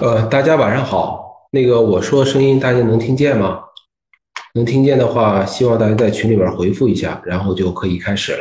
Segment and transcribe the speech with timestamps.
[0.00, 1.48] 呃，大家晚上好。
[1.50, 3.58] 那个我说声音大家能听见吗？
[4.54, 8.40] 能听见的话，希望大家在群里边回复一下，然后就可以开始了。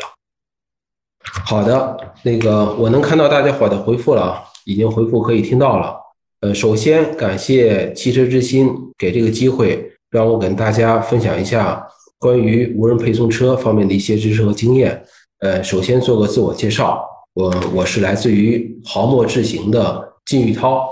[1.45, 5.95] 好的，那个我能看到大家伙的回复了，已经回复可以听到了。
[6.41, 11.83] 呃，首先感谢汽车之心给这个机会，让我跟大家分享一下
[12.19, 15.03] 关于无人配送车方面的一些知识和经验。
[15.39, 17.03] 呃，首先做个自我介绍，
[17.33, 20.87] 我我是来自于豪墨智行的金玉涛。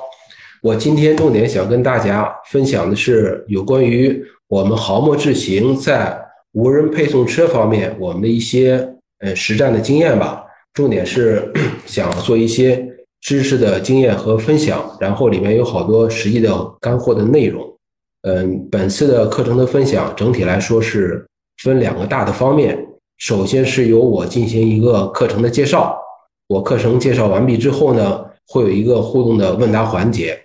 [0.65, 6.19] 我今天重点想跟大家分享的是有关于我们豪墨智行在
[6.53, 10.43] 无人配送车方面我们的一些呃实战的经验吧。
[10.73, 11.53] 重点是
[11.85, 12.83] 想做一些
[13.21, 17.63] 知识的经验和分享，然后里面有好多实际的干货的内容。
[18.23, 21.23] 嗯，本次的课程的分享整体来说是
[21.61, 22.75] 分两个大的方面。
[23.19, 25.95] 首先是由我进行一个课程的介绍，
[26.47, 28.25] 我课程介绍完毕之后呢。
[28.47, 30.39] 会有一个互动的问答环节。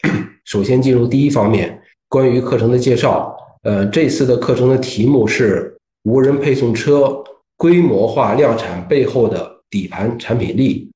[0.51, 3.37] 首先进入第一方面，关于课程的介绍。
[3.63, 7.23] 呃，这次的课程的题目是无人配送车
[7.57, 10.91] 规模化量产背后的底盘产品力。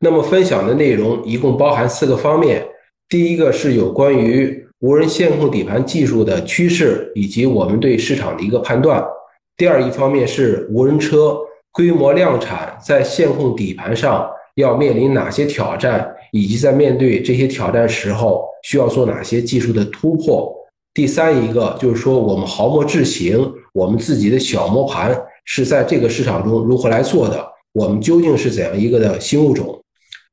[0.00, 2.64] 那么分享的内容一共包含四个方面。
[3.08, 9.04] 第一个是有关于无人线控底盘技术的趋势以及我们对市场的一个判断。
[9.56, 11.36] 第二一方面是无人车
[11.72, 14.30] 规模量产在线控底盘上。
[14.56, 20.52] 要面临哪些挑战，以及在面对这些挑战时候需要做哪些技术的突破？
[20.92, 27.46] 第三一个就是说，我们豪墨智行，我们自己的小磨盘是在这个市场中如何来做的？
[27.72, 29.78] 我们究竟是怎样一个的新物种？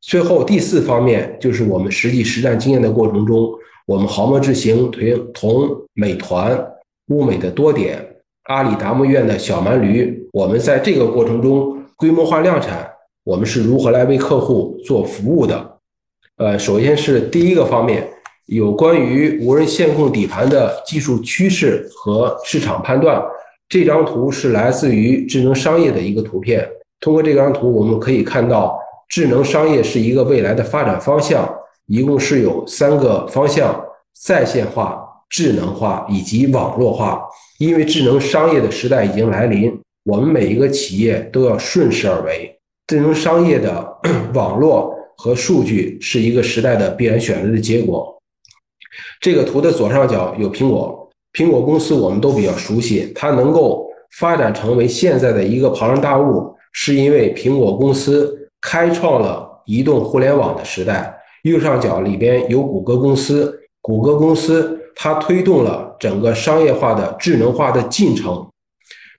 [0.02, 3.50] 最后第四方面就是我们实际实战经验的过程中，
[3.86, 6.66] 我们豪墨智行同同美团、
[7.10, 8.06] 物美的多点、
[8.44, 12.90] 阿里达摩院的小蛮驴，我们在这个过程中规模化量产。
[13.26, 15.73] 我们是如何来为客户做服务的？
[16.38, 18.08] 呃，首先是第一个方面，
[18.48, 23.22] 有关于无人线控底盘的技术趋势和市场判断。
[23.70, 26.68] 这张图是来自于智能商业的一个图片。
[27.00, 31.47] 通过这张图，我们可以看到，智能商业是一个未来的发展方向，
[31.85, 33.79] 一共是有三个方向：
[34.19, 37.22] 在线化、智能化以及网络化。
[37.59, 42.59] 因为智能商业的时代已经来临，我们每一个企业都要顺势而为。
[42.88, 43.97] 智能商业的
[44.34, 48.22] 网络和数据是一个时代的必然选择的结果。
[49.19, 53.88] 这个图的左上角有苹果，苹果公司我们都比较熟悉，它能够
[54.19, 61.18] 发展成为现在的一个庞然大物，是因为苹果公司开创了移动互联网的时代。
[61.44, 68.47] 右上角里边有谷歌公司，谷歌公司它推动了整个商业化的智能化的进程。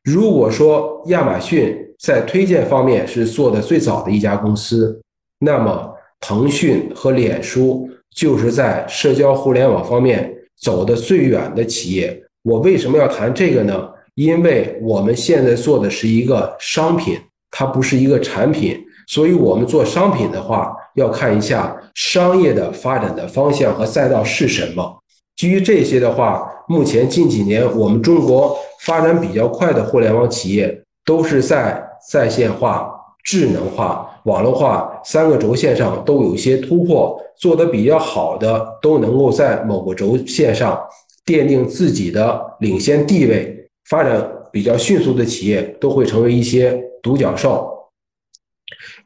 [0.03, 5.01] 如果说亚马逊，在推荐方面是做的最早的一家公司，
[5.45, 12.19] 那么腾讯和脸书就是在社交互联网方面走的最远的企业。
[12.43, 13.89] 我为什么要谈这个呢？
[14.15, 17.19] 因为我们现在做的是一个商品，
[17.51, 25.03] 它不是一个产品，所以我们做商品的话，要看一下商业的发展的方向和赛道是什么。
[25.37, 31.83] 基于这些的话，目前近几年我们中国发展比较快的互联网企业都是在。
[32.13, 32.93] 在线化、
[33.25, 40.81] 智能化、网络化三个轴线上都有一些突破，做得比较好的都能够在某个轴线上
[41.27, 47.71] 奠定自己的领先地位，发展比较迅速的企业都会成为一些独角兽。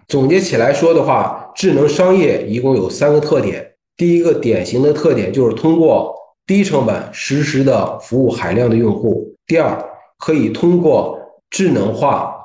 [0.06, 6.14] 总结起来说的话，智能商业一共有三个特点：第一个典型的特点就是通过
[6.46, 9.76] 低成本实时的服务海量的用户；第二，
[10.18, 11.18] 可以通过
[11.50, 12.36] 智能化。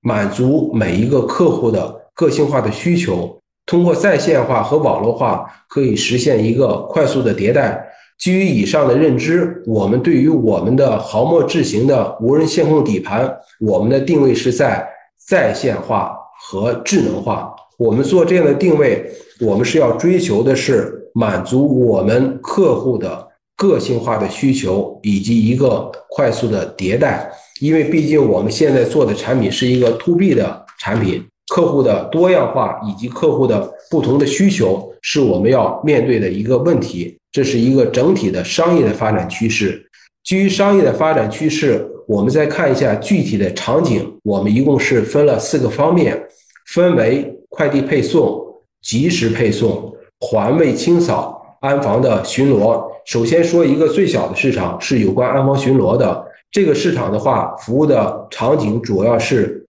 [0.00, 7.80] 满足每一个客户的个性化的需求，通过在线化和网络化，可以实现一个快速的迭代。
[8.18, 14.84] 基于以上的认知，我们对于我们的豪墨智行的无人线控底盘，我们的定位是在
[15.28, 17.54] 在线化和智能化。
[17.78, 19.08] 我们做这样的定位，
[19.40, 27.30] 我们是要追求的是满足我们客户的个性化的需求，以及一个快速的迭代。
[27.60, 37.18] 因为毕竟我们现在做的产品是一个 to B 的产品，客户的多样化以及客户的不同的需求是我们要面对的一个问题。
[37.30, 39.84] 这是一个整体的商业的发展趋势。
[40.24, 44.18] 基于商业的发展趋势，我们再看一下具体的场景。
[44.24, 46.20] 我们一共是分了四个方面，
[46.66, 48.42] 分为快递配送、
[48.82, 52.82] 即时配送、环卫清扫、安防的巡逻。
[53.06, 56.26] 首先说一个最小的市场，是有关安防巡逻的。
[56.50, 59.66] 这个市场的话，服务的场景主要是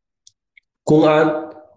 [0.84, 1.30] 公安、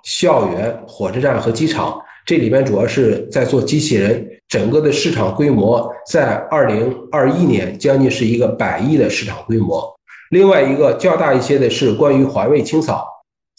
[0.04, 2.00] 校园、火车站和机场。
[2.24, 9.82] 这里边主要是在做机器人，整个的市场规模在二零二一年将近是一个百亿的市场规模。
[10.30, 13.04] 另外一个较大一些的是关于环卫清扫，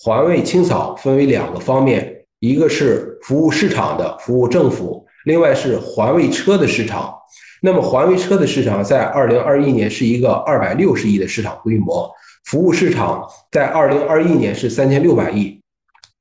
[0.01, 7.13] 环卫清扫分为两个方面，一个是服务市场的，服务政府；另外是环卫车的市场。
[7.62, 12.10] 那么环卫车的市场在二零二一年是一个二百六十亿的市场规模，
[12.45, 15.62] 服务市场在二零二一年是三千六百亿。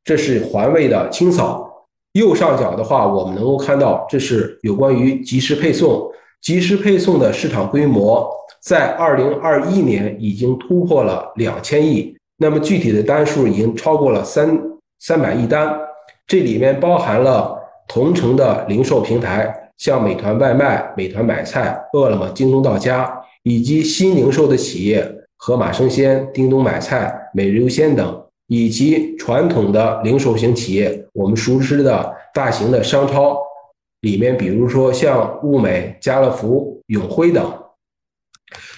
[0.05, 1.87] 这是环卫的清扫。
[2.13, 6.11] 右上角的话，我们能够看到，这是有关于即时配送。
[6.41, 8.29] 即时配送的市场规模
[8.63, 14.61] 在二零二一年已经突破了两千亿，那么具体的单数已经超过了三
[14.99, 15.73] 三百亿单。
[16.27, 19.59] 这里面包含了同城的零售平台。
[19.79, 25.05] 像美团外卖、美团买菜、饿了么、京东到家，以及新零售的企业，
[25.37, 28.22] 盒马生鲜、叮咚买菜、每日优鲜等，
[28.53, 33.39] 以及传统的零售型企业，我们熟知的大型的商超
[34.03, 37.51] 里面，比如说像物美、家乐福、永辉等。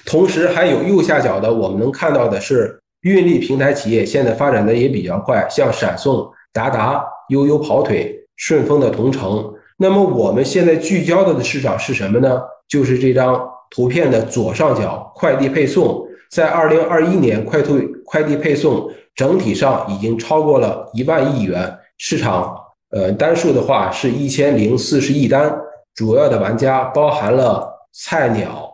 [0.06, 9.52] 同时，还有右下角的，我们能看到的是运力平台企业，现在发展的也比较快，像闪送、达达、悠悠跑腿、顺丰的同城。
[9.76, 12.40] 那么我们现在聚焦的的市场是什么呢？
[12.68, 22.56] 就是这张图片的左上角，快递配送，在二零二一年，快退快递配送整体上已经超过了一万亿元市场，
[22.90, 25.54] 呃，单数的话是一千零四十亿单，
[25.94, 28.68] 主要的玩家包含了菜鸟、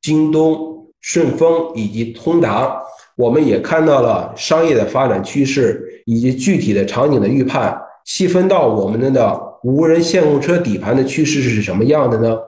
[0.00, 2.80] 京东、顺丰以及通达。
[3.16, 9.48] 我们也看到了商业的发展趋势以及具体的场景的预判，细分到我们的。
[9.64, 12.38] 无人电动车底盘的趋势是什么样的呢？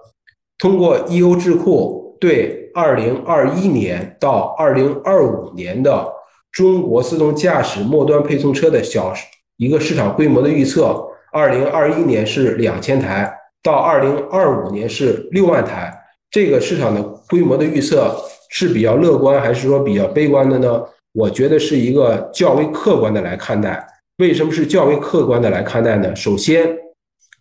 [0.61, 6.07] 通过 EU 智库对2021年到2025年的
[6.53, 9.15] 中国自动驾驶末端配送车的小
[9.57, 11.01] 一个市场规模的预测
[11.33, 13.33] ，2021年是两千台，
[13.63, 15.93] 到2025年是六万台。
[16.31, 18.17] 这个市场的规模的预测
[18.51, 20.83] 是比较乐观，还是说比较悲观的呢？
[21.13, 23.87] 我觉得是一个较为客观的来看待。
[24.19, 26.15] 为什么是较为客观的来看待呢？
[26.15, 26.77] 首先。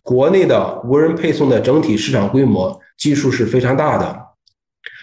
[0.02, 4.20] 国内的无人配送的整体市场规模基数是非常大的，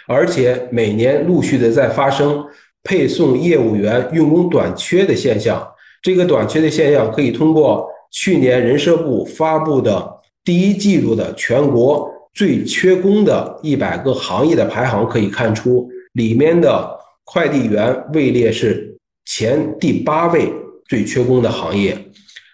[0.08, 2.44] 而且每年陆续的在发生
[2.86, 5.66] 配送业务员用工短缺的现象。
[6.00, 10.08] 这个短缺的现象可以通过去年人社部发布的
[10.44, 20.52] 第一季度的全国最缺工的一百个行业的排行可以看出，里面的快递员位列是前第八位
[20.88, 21.98] 最缺工的行业。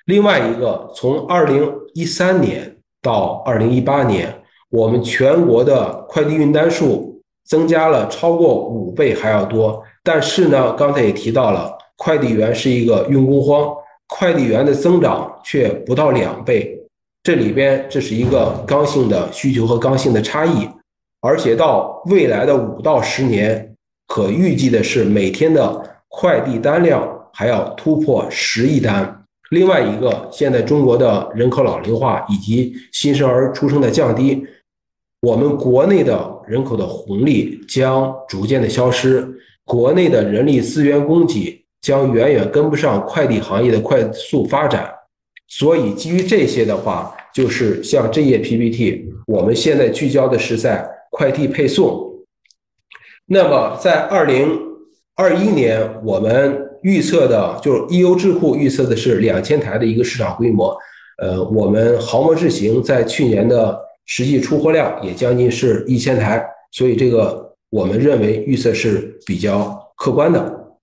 [0.06, 4.34] 另外一个，从二零一三年到二零一八年，
[4.70, 9.82] 我们全国的快递运单数增加了超过五倍还要多。
[10.04, 13.72] 但是呢，刚才也提到了，快递员是一个用工荒，
[14.08, 16.76] 快递员的增长却不到两倍。
[17.22, 20.68] 这里边这是一个刚性的需求和刚性的差异，
[21.20, 23.74] 而且到未来的五到十年，
[24.08, 29.24] 可预计的是每天的快递单量还要突破十亿单。
[29.50, 34.44] 另外一个，现在中国的人口老龄化以及新生儿出生的降低，
[35.20, 39.32] 我们国内的人口的红利将逐渐的消失，
[39.72, 44.92] 国内的人力资源供给将远远跟不上快递行业的快速发展。
[45.48, 52.06] 所以基于这些的话，就是像这页 PPT，我们现在聚焦的是在快递配送。
[53.24, 54.60] 那么在二零
[55.14, 56.68] 二一年，我们。
[56.82, 58.16] 预测的就是 E.O.
[58.16, 60.76] 智库预测的是两千台的一个市场规模，
[61.22, 70.76] 呃，我们豪摩智行在去年的实际出货量也将近是一千台，所以这个我们认为预测是比较客观的。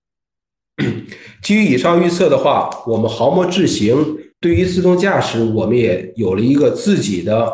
[1.40, 7.48] 基于以上预测的话，我们豪摩智行对于自动驾驶，我们也有了一个自己的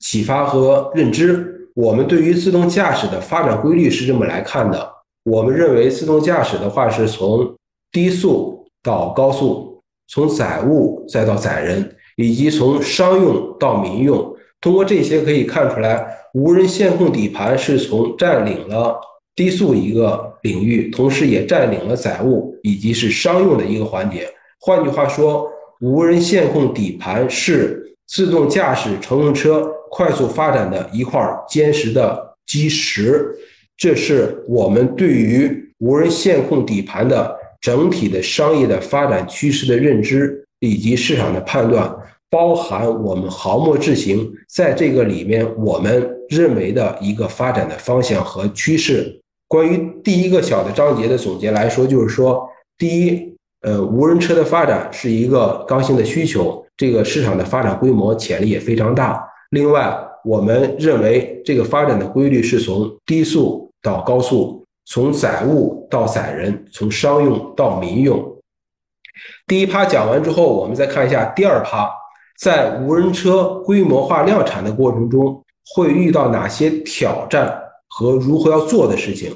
[0.00, 1.68] 启发和认知。
[1.74, 4.92] 我们对于自动驾驶的发展规律是这么来看的：
[5.22, 7.54] 我们认为自动驾驶的话是从
[7.92, 19.00] 低速到高速，从载物再到载人，以及从商用到民用，通过这些可以看出来，无人线控底盘是从占领了
[19.34, 24.28] 低速一个领域，同时也占领了载物以及是商用的一个环节。
[24.60, 25.50] 换句话说，
[25.80, 33.34] 无人线控底盘是自动驾驶乘用车快速发展的一块坚实的基石。
[33.76, 37.38] 这是我们对于无人线控底盘的。
[37.62, 41.94] 整体的商业的发展趋势的认知以及市场的判断，
[42.30, 49.20] 包含我们豪墨智行在这个里面我们认为的一个发展的方向和趋势。
[49.48, 59.20] 关于第一个小的章节的总结来说，就是说，第一，呃，无人车的发展是一个刚性的需求，这个市场的发展规模潜力也非常大。
[59.50, 68.36] 另外，我们认为这个发展的规律是从低速到高速，从载物到载人，从商用到民用。
[69.48, 71.90] 第一趴讲完之后，我们再看一下第二趴，
[72.40, 75.44] 在无人车规模化量产的过程中，
[75.74, 79.30] 会遇到哪些挑战和如何要做的事情。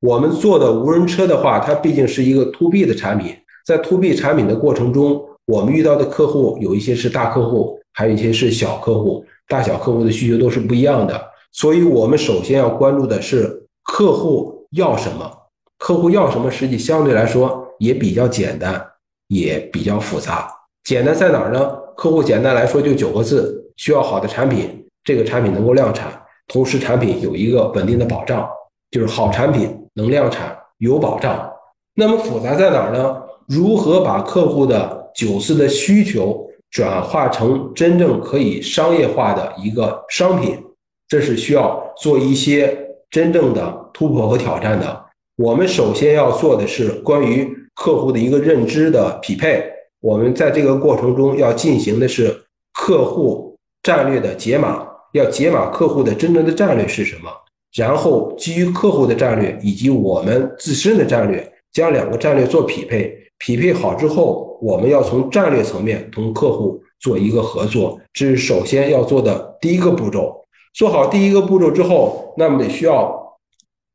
[0.00, 3.34] 我们做的无人车的话，它毕竟是一个 to B 的产品，
[3.64, 11.18] 在 to B 产品的过程中，我们遇到的客户有一些是大客户，还有一些是小客户，大小客户的需求都是不一样的，
[11.52, 15.30] 所以我们首先要关注的是客户要什么，
[15.78, 18.86] 客户要什么，实际相对来说也比较简单，
[19.28, 20.52] 也比较复杂。
[20.84, 21.78] 简单在哪儿呢？
[21.96, 26.12] 客户简单来说就九个字：需要好的产品，这个产品能够量产，
[26.48, 28.48] 同时产品有一个稳定的保障，
[28.90, 29.80] 就是好产品。
[29.96, 31.48] 能量产有保障，
[31.94, 33.16] 那么复杂在哪儿呢？
[33.46, 40.60] 如何把客户的九次的需求转化成真正可以商业化的一个商品？
[41.06, 42.76] 这是需要做一些
[43.08, 45.04] 真正的突破和挑战的。
[45.36, 49.64] 我们首先要做的是关于客户的一个认知的匹配。
[50.04, 52.38] 我们在这个过程中要进行的是
[52.74, 57.30] 客户战略的解码，要解码客户的真正的战略是什么。
[57.74, 63.18] 然后基于客户的战略以及我们自身的战略，将两个战略做匹配。
[63.38, 70.44] 匹配好之后，我们要从战略层面同客户做一个合作，这是首先要做的第一个步骤。
[70.74, 73.38] 做好第一个步骤之后，那么得需要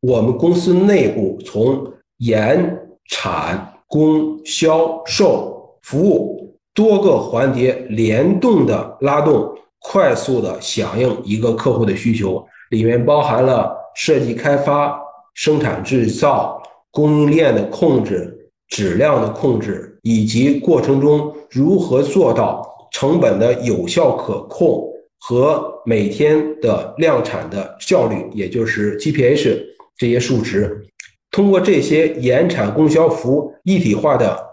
[0.02, 5.59] 我们公司内部从研、产、供、销售、
[5.90, 12.46] 服务多个环节联动的拉动，快速的响应一个客户的需求。
[12.70, 15.02] 里面包含了设计开发、
[15.34, 29.60] 生产制造、供应链的控制、质量的控制，以及过程中如何做到成本的有效可控和每天的量产的效率，也就是 GPH
[29.98, 30.86] 这些数值。
[31.32, 34.49] 通过这些延产、供销、服一体化的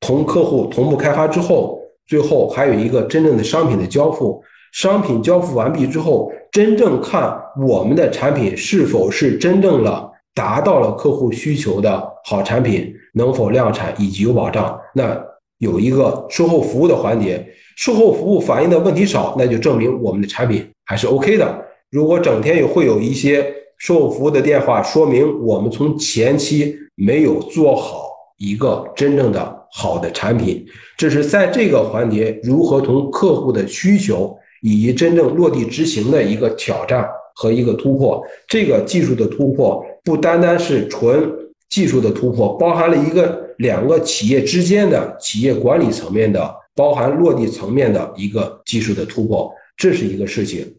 [0.00, 4.42] 同客户同步开发之后，最后还有一个真正的商品的交付。
[4.72, 7.34] 商品交付完毕之后，真正看
[7.66, 14.78] 我们的产品是否是真正了达到了客户需求的好产品，能否量产以及有保障。
[14.94, 15.18] 那
[15.58, 21.64] 有一个售后服务的环节，售后服务反映的问题少，那就证明我们的产品还是 OK 的。
[21.90, 30.64] 如果整天有会有一些售后服务的电话，说明我们从前期没有做好一个真正的好的产品。
[30.96, 34.34] 这是在这个环节如何同客户的需求。
[34.62, 37.06] 以及真正落地执行的一个挑战
[37.36, 41.30] 和一个突破，这个技术的突破不单单是纯
[41.68, 50.74] 技术的突破，包含了一个两个企业之间的企业管理层面的，包含落地层面的一个技术的突破，这是一个事情。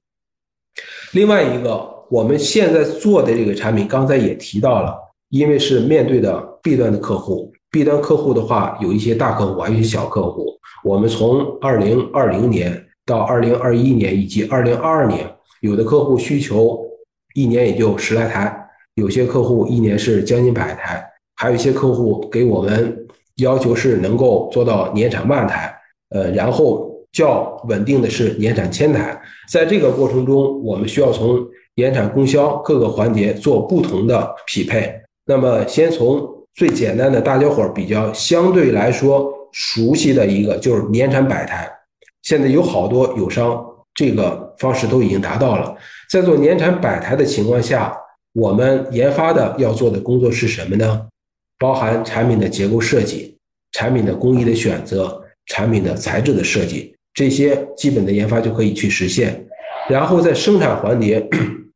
[1.13, 4.97] 另外一个，我们现在做的这个产品，刚才也提到了，
[5.29, 10.47] 因为是面对的 B 端的客户，B 端客户的话有一些大客户，还有一些小客户，
[10.83, 12.83] 我们从二零二零年。
[13.05, 15.25] 到二零二一年以及二零二二年，
[15.61, 16.77] 有的客户需求
[17.35, 18.53] 一年也就十来台，
[18.95, 21.01] 有些客户一年是将近百台，
[21.37, 23.07] 还有一些客户给我们
[23.37, 25.73] 要求是能够做到年产万台，
[26.09, 29.17] 呃，然后较稳定的是年产千台。
[29.49, 31.39] 在这个过程中，我们需要从
[31.75, 34.93] 年产供销各个环节做不同的匹配。
[35.25, 41.71] 那么，先从最简单的，大家伙比较相对来说熟悉的一个，就是年产百台。
[42.23, 45.77] 现在有好多友商这个方式都已经达到了，
[46.09, 47.95] 在做年产百台的情况下，
[48.33, 51.07] 我们研发的要做的工作是什么呢？
[51.59, 53.37] 包含产品的结构设计、
[53.73, 59.47] 产品的工艺的选择、产品的材质的设计，这些基本的研发就可以去实现。
[59.87, 61.23] 然后在生产环节，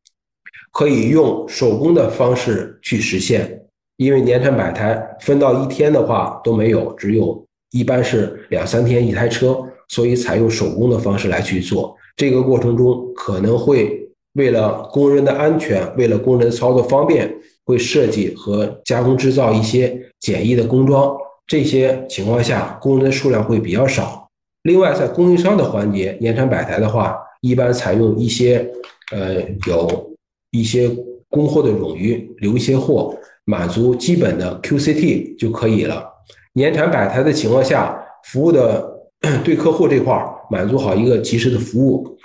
[0.74, 3.62] 可以用手工的方式去实现，
[4.02, 7.40] 因为年产百台分到一天的话都没有，只有
[7.70, 9.56] 一般是两三天一台车。
[9.90, 17.30] 所以采用手工的方式来去做，这个过程中可能会为了工人的安全，为了工人操作方便，
[17.66, 21.14] 会设计和加工制造一些简易的工装。
[21.46, 24.30] 这些情况下，工人的数量会比较少。
[24.64, 28.66] 另外，在供应商的环节，年产百台的话，一般采用一些，
[29.12, 30.10] 呃，有
[30.52, 30.90] 一些
[31.28, 33.14] 供货的冗余，留一些货，
[33.46, 36.06] 满足基本的 QCT 就可以了。
[36.54, 38.90] 年产百台的情况下，服务的。
[39.46, 42.18] 对客户这块儿满足好一个及时的服务，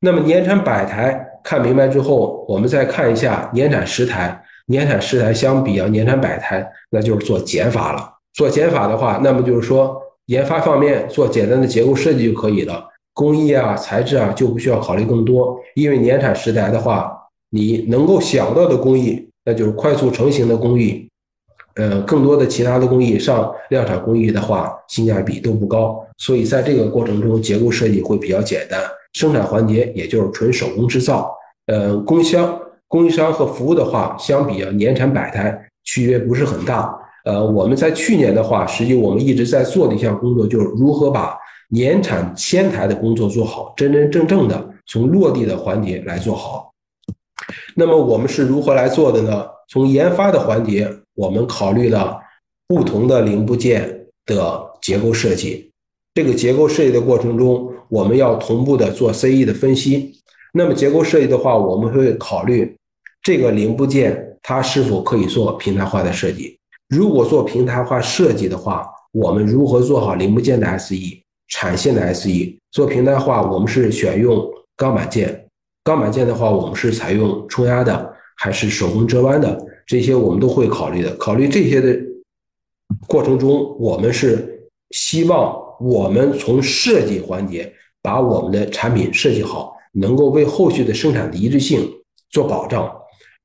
[0.00, 8.10] 那么年产百台看明白之后，我们再看一下年产十台，年产十台相比啊年产百台，那就是做减法了。
[8.32, 9.94] 做减法的话，那么就是说
[10.28, 12.82] 研发方面做简单的结构设计就可以了，
[13.12, 15.54] 工艺啊、材质啊就不需要考虑更多。
[15.74, 17.12] 因为年产十台的话，
[17.50, 21.08] 你能够想到的工艺，那就是快速成型的工艺。
[21.76, 26.04] 呃，更多的其他的工艺上量产工艺的话，性价比都不高。
[26.18, 28.78] 所以在这个过程中，结构设计会比较简单，
[29.14, 31.32] 生产环节也就是纯手工制造。
[31.66, 36.94] 呃，工商供应商和服务的话，相比啊，年产百台区别不是很大。
[37.24, 41.38] 呃，我们在去年的话，实际我们一直在做的一项工作，就是如何把
[41.70, 46.67] 年产千台的工作做好，真真正正的从落地的环节来做好。
[47.80, 49.46] 那么我们是如何来做的呢？
[49.68, 52.18] 从研发的环节，我们考虑了
[52.66, 55.70] 不同的零部件的结构设计。
[56.12, 60.12] 这个结构设计的过程中，我们要同步的做 CE 的分析。
[60.52, 62.76] 那么结构设计的话，我们会考虑
[63.22, 66.58] 这个零部件它是否可以做平台化的设计。
[66.88, 70.96] 如果做平台化设计的话，我们如何做好零部件的 SE、
[71.46, 72.58] 产线的 SE？
[72.72, 74.44] 做平台化，我们是选用
[74.76, 75.44] 钢板件。
[75.88, 79.58] 钢板件的话，我们是采用冲压的还是手工折弯的？
[79.86, 81.16] 这些我们都会考虑的。
[81.16, 81.98] 考虑这些的
[83.06, 91.90] 过程中，我们是希望我们从设计环节把我们的产品设计好，能够为后续的生产的一致性
[92.28, 92.94] 做保障。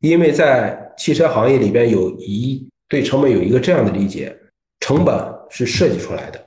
[0.01, 2.67] 因为在汽车行业里边有一。
[2.89, 4.38] 对成本有一个这样的理解，
[4.81, 5.15] 成本
[5.50, 6.39] 是设计出来的，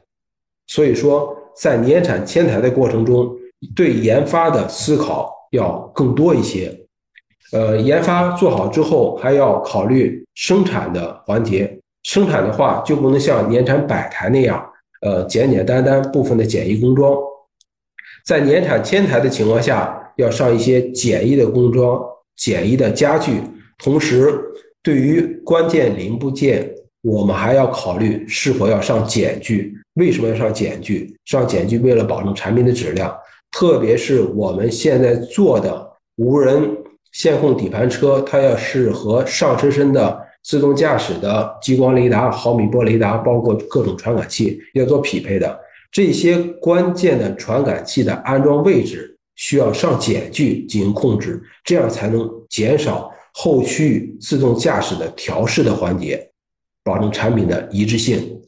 [0.68, 3.34] 所以说在年产千台的过程中，
[3.74, 6.74] 对研发的思考要更多一些。
[7.52, 11.78] 呃，研发做好之后，还要考虑生产的环节。
[12.02, 14.64] 生产的话，就不能像年产百台那样，
[15.02, 17.16] 呃，简简单单部分的简易工装。
[18.24, 22.00] 在年产千台的情况下，要上一些简易的工装、
[22.36, 23.40] 简易的家具，
[23.78, 24.32] 同时。
[24.82, 26.72] 对于关键零部件，
[27.02, 29.74] 我们还要考虑是否要上碱具。
[29.94, 31.12] 为什么要上碱具？
[31.24, 33.12] 上碱具为了保证产品的质量，
[33.58, 36.76] 特别是我们现在做的无人
[37.12, 45.58] 线控底盘车，它要是和上车身的自动驾驶的激光雷达、毫米波雷达，包括各种传感器要做匹配的。
[45.90, 53.10] 这些关键的传感器的安装位置需要上碱具进行控制，这样才能减少。
[53.32, 56.30] 后续自动驾驶的调试的环节，
[56.84, 58.38] 保证产品的一致性。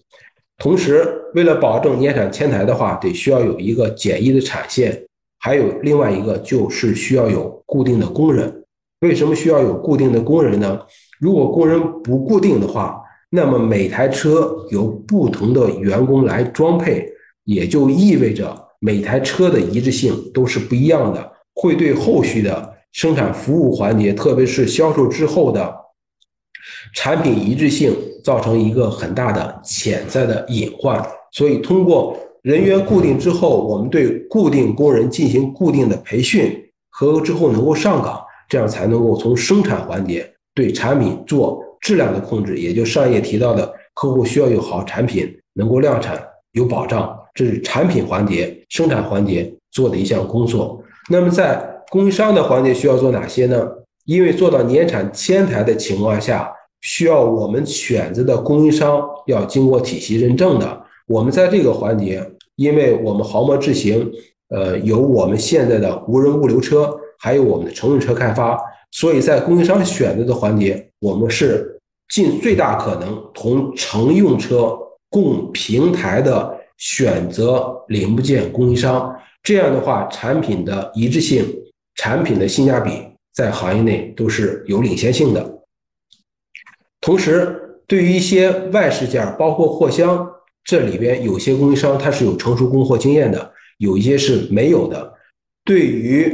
[0.58, 5.06] 同时，为了保证年产千台的话，得需要有一个简易的产线，
[5.38, 8.64] 还有另外一个就是需要有固定的工人。
[9.00, 10.80] 为什么需要有固定的工人呢？
[11.20, 17.08] 如果工人不固定的话，那么每台车由不同的员工来装配，
[17.44, 22.74] 也就意味着每台车的一致性都是不一样的，会对后续的。
[22.90, 25.72] 生产服务环节，特别是销售之后的
[26.94, 27.94] 产品一致性，
[28.28, 31.02] 造成一个很大的潜在的隐患。
[31.32, 42.58] 所以，通过人员固定之后，我们对固定工人进行固定的培训，合格之后能够上岗，这样才能够从生产环节对产品做质量的控制。
[42.58, 50.78] 也就上一页提到的，客户需要有好产品，能够量产有保障，这是产品环节、生产环节做的一项工作。
[51.08, 53.66] 那么在供应商的环节需要做哪些呢？
[54.04, 60.82] 因为做到年产千台的情况下，需要我们选择的供应商要经过体系认证的。
[61.06, 62.24] 我们在这个环节，
[62.56, 64.10] 因为我们豪模智行，
[64.48, 68.58] 呃，有我们现在的无人物流车，还有我们的乘用车开发，
[68.90, 74.76] 所以在供应商选择的环节，我们是尽最大可能同乘用车
[75.10, 79.14] 共平台的选择零部件供应商。
[79.42, 81.44] 这样的话，产品的一致性。
[82.00, 82.92] 产品的性价比
[83.34, 85.57] 在行业内都是有领先性的。
[87.08, 90.30] 同时，对于一些外饰件，包括货箱，
[90.62, 95.14] 这里边有些供应商它是有成熟供货经验的，有一些是没有的。
[95.64, 96.30] 对于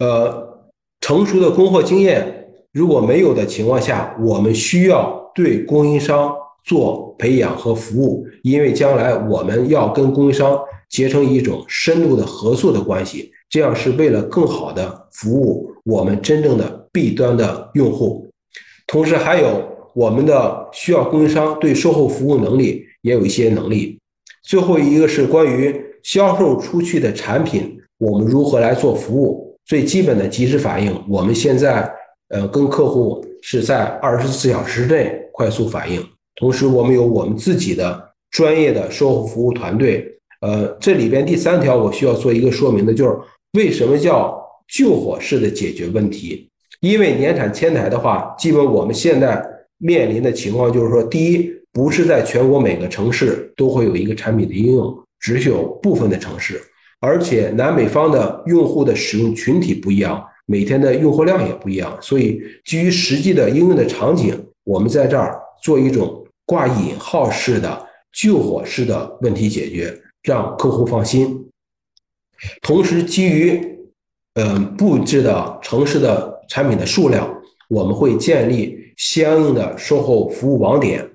[0.00, 0.68] 呃
[1.00, 13.30] 成熟的供货经验如果没有的情况下，我们需要对供应商做培养和服务，因为将来我们要跟供应商结成一种深度的合作的关系。
[13.48, 18.28] 这样是为了更好的服务我们真正的 B 端的用户，
[18.90, 19.62] 同时还有
[19.94, 23.96] 我们的需要供应商对售后服务能力也有一些能力。
[24.42, 29.56] 最后一个是关于销售出去的产品，我们如何来做服务？
[29.64, 31.88] 最基本的及时反应，我们现在
[32.30, 36.04] 呃跟客户是在二十四小时内快速反应，
[36.40, 40.04] 同时我们有我们自己的专业的售后服务团队。
[40.40, 43.16] 呃，这里边第三条我需要做一个说明的就是。
[43.54, 46.49] 为什么叫救火式的解决问题？
[46.80, 49.42] 因为年产千台的话，基本我们现在
[49.78, 56.60] 面临的情况就是说，第一，不是在全国每个城市都会有一个产品的应用，只是有部分的城市，
[57.00, 71.46] 而且南北方的用户的使用群体不一样，每天的用货量也不一样，所以基于实际的应用的场景，我们在这儿做一种挂引号式的救火式的问题解决，让客户放心。
[72.62, 73.78] 同时，基于
[74.34, 77.26] 嗯布置的城市的产品的数量，
[77.68, 81.08] 我们会建立相应的售后服务网点。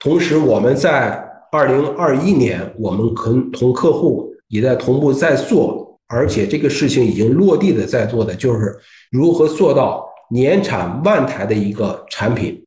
[0.00, 8.76] 同时，我们在二零二一年，我们跟同客户也在同步在做，而且这个事情已经落地的在做的，就是
[9.10, 12.64] 如何做到年产万台的一个产品。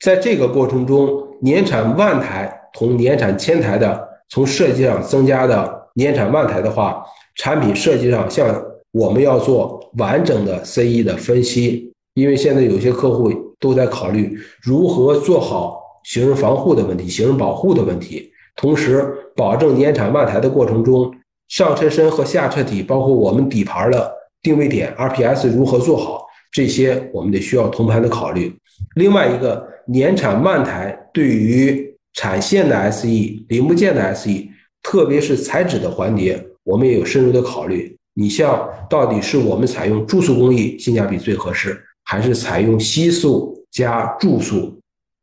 [0.00, 1.08] 在这个过程中，
[1.40, 7.02] 年产万台同年产千台的，从设计上增加的年产万台的话，
[7.36, 8.46] 产品设计上像
[8.96, 13.30] 我们要做完整的 CE 的分析，因为现在有些客户
[13.60, 15.82] 都在考虑如何做好。
[16.04, 19.04] 行人防护的问题，行人保护的问题，同时
[19.34, 21.12] 保证年产万台的过程中，
[21.48, 28.54] 上车身和下车体，包括我们底盘的定位点 RPS 如何做好，这些我们得需要同盘的考虑。
[28.94, 33.08] 另外一个，年产万台对于产线的 SE、
[33.48, 34.30] 零部件的 SE，
[34.82, 37.95] 特别是材质的环节，我们也有深入的考虑。
[38.18, 44.74] 你像，到底是我们采用注塑工艺性价比最合适，还是采用吸塑加注塑？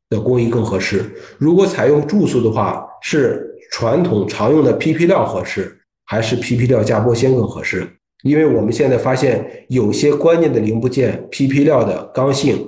[0.09, 1.03] 的工艺更合适。
[1.39, 5.75] 如果采用注塑的话，是传统常用的 PP 料合适，
[6.05, 7.87] 还是 PP 料加玻纤更合适？
[8.23, 12.63] 因为我们现在发现有些关键的零部件，PP 料的刚性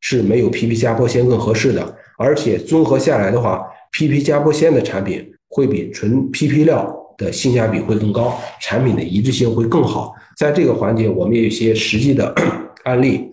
[0.00, 1.96] 是没有 PP 加玻纤更合适的。
[2.18, 10.14] 而且综合下来的话，PP 加玻纤的产品会比纯 PP 料的性价比会更高，产品的一致性会更好。
[10.38, 12.34] 在这个环节，我们也有一些实际的
[12.84, 13.30] 案例，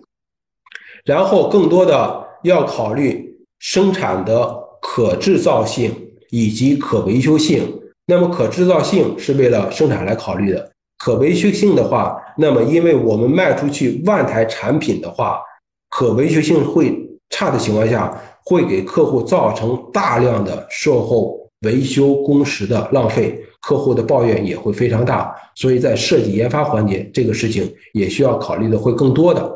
[1.06, 3.24] 然后更多的要考虑。
[3.58, 5.90] 生产的可制造性
[6.28, 7.66] 以及可维修性，
[8.06, 15.40] 那么可制造性是为了生产来考虑的，可维修性的话，那么因为我们卖出去万台产品的话，
[15.88, 16.94] 可维修性会
[17.30, 29.50] 差的情况下，会给客户造成大量的售后维修工时的浪费，客户的抱怨也会非常大，所以在设计研发环节，这个事情也需要考虑的会更多的，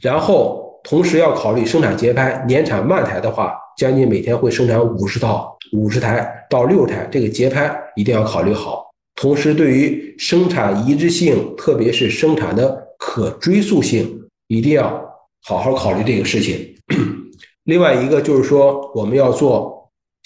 [0.00, 0.66] 然后。
[0.84, 8.86] 同时要考虑生产节拍，年产万台的话，将近每天会生产五十套、五十台到六十台，这个节拍一定要考虑好。
[9.16, 14.08] 同时，对于生产一致性，特别是生产的可追溯性，
[14.46, 15.04] 一定要
[15.42, 16.74] 好好考虑这个事情。
[17.64, 19.77] 另外一个就是说，我们要做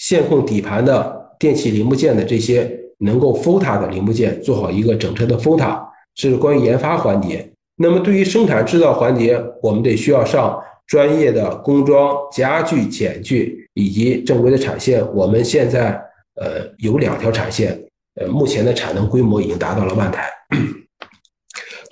[0.03, 5.81] 线控底盘的电气零部件的这些能够 FOTA 的零部件，做好一个整车的 FOTA，
[6.17, 7.49] 这是关于研发环节。
[7.77, 15.07] 那么，对于生产制造环节，我们得需要上专业的工装、家具、剪具以及正规的产线。
[15.15, 15.93] 我们现在
[16.35, 17.81] 呃有两条产线，
[18.17, 20.29] 呃，目前的产能规模已经达到了万台。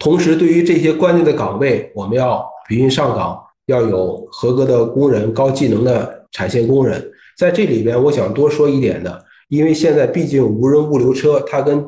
[0.01, 7.10] 同时，对于这些关键的岗位，我们要培训上岗，要有合格的工人、高技能的产线工人。
[7.41, 11.83] 在这里边，我想多说一点的，因为现在毕竟无人物流车它跟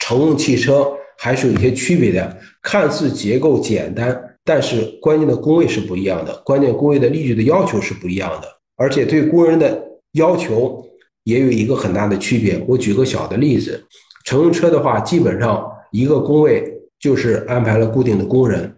[0.00, 0.92] 乘用汽车。
[1.18, 10.86] 还是有一些区别的，看似结构简单，但是关键的工位是不一样的，关键工位的力矩的要求是不一样的，而且对工人的要求
[11.24, 12.62] 也有一个很大的区别。
[12.68, 13.82] 我举个小的例子，
[14.26, 18.70] 乘用车的话，基本上一个工位就是安排了固定的工人，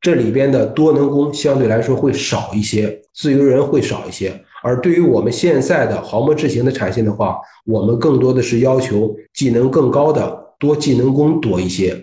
[0.00, 4.40] 这里边的多能工相对来说会少一些，自由人会少一些。
[4.62, 10.40] 而对于我们现在的豪模智行的产线的话，我们更多的是要求技能更高的。
[10.62, 12.00] 多技能工多一些，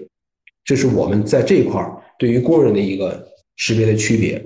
[0.65, 4.45] 这是我们在这一块儿对于工人的一个识别的区别。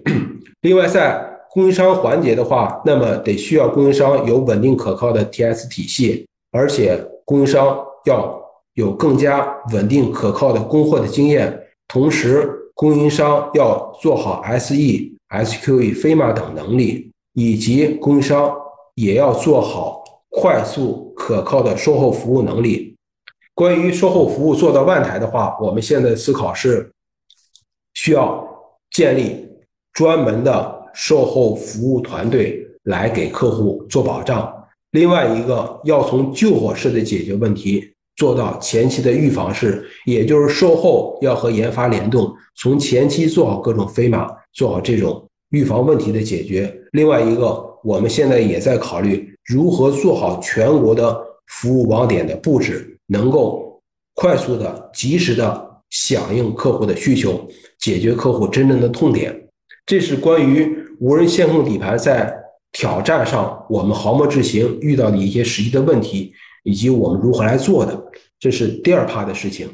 [0.62, 6.95] 另外，在供应商环节的话，那么得需要供应商有稳定可靠的 TS 体系，而且
[7.26, 8.39] 供应商要
[8.76, 14.76] 有更加稳定可靠的供货的经验，同时供应商要做好 SE、
[15.30, 18.56] SQE、飞马等能力，以及供应商
[18.96, 22.96] 也要做好快速可靠的售后服务能力。
[23.56, 26.91] 关于售后服务做到万台的话，我们现在思考是
[27.93, 28.43] 需要
[28.91, 29.48] 建立
[29.93, 34.52] 专门的售后服务团队来给客户做保障。
[34.91, 46.72] 另外一个要从救火式的解决问题做到前期的预防式，也就是售后要和研发联动，从前期做好各种飞马，做好这种预防问题的解决。
[46.92, 52.89] 另外一个，我们现在也在考虑如何做好全国的服务网点的布置。
[53.08, 53.82] 能够
[54.16, 57.46] 快速的、及时的响应客户的需求，
[57.78, 59.48] 解决客户真正的痛点。
[59.86, 62.34] 这是关于无人线控底盘在
[62.72, 68.04] 挑战上，我们毫末智行遇到的一些实际的问题，以及我们如何来做的，
[68.39, 69.68] 这是第二趴的事情。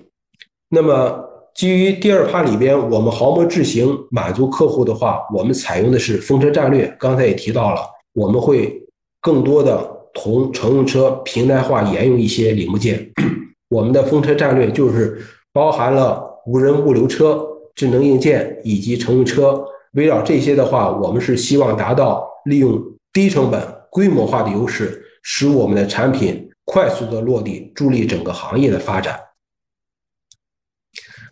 [0.70, 1.24] 那么，
[1.60, 6.88] 基于第二趴里边，我们毫末智行满足客户的话，我们采用的是风车战略。
[6.98, 7.82] 刚才也提到了，
[8.14, 8.82] 我们会
[9.20, 9.78] 更多的
[10.14, 13.12] 同乘用车平台化沿用一些零部件。
[13.68, 17.46] 我们的风车战略就是包含了无人物流车、
[17.76, 19.62] 智能硬件以及乘用车。
[19.96, 29.20] 围绕这些的话，我们是希望达到利用低成本、规模化的优势，使我们的产品快速的落地，助力整个行业的发展。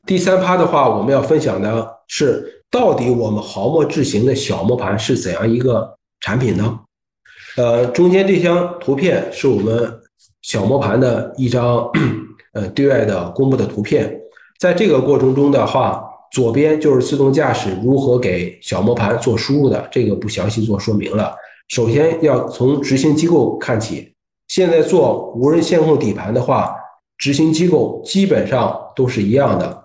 [0.07, 6.79] 第三趴的话，我们要分享的是，到底我们毫末智行的小磨盘是怎样一个产品呢？
[7.57, 9.93] 呃，中间这张图片是我们
[10.41, 11.85] 小磨盘的一张
[12.53, 14.17] 呃对外的公布的图片，
[14.57, 16.03] 在这个过程中的话。
[16.33, 21.33] 左边就是自动驾驶如何给小磨盘做输入的，这个不详细做说明了。
[21.69, 24.13] 首先要从执行机构看起。
[24.49, 26.75] 现在做无人线控底盘的话，
[27.17, 29.76] 执行机构基本上都是一样的：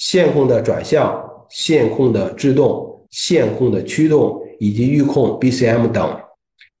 [0.00, 6.20] 线控的转向、线控的制动、线控的驱动以及预控 BCM 等。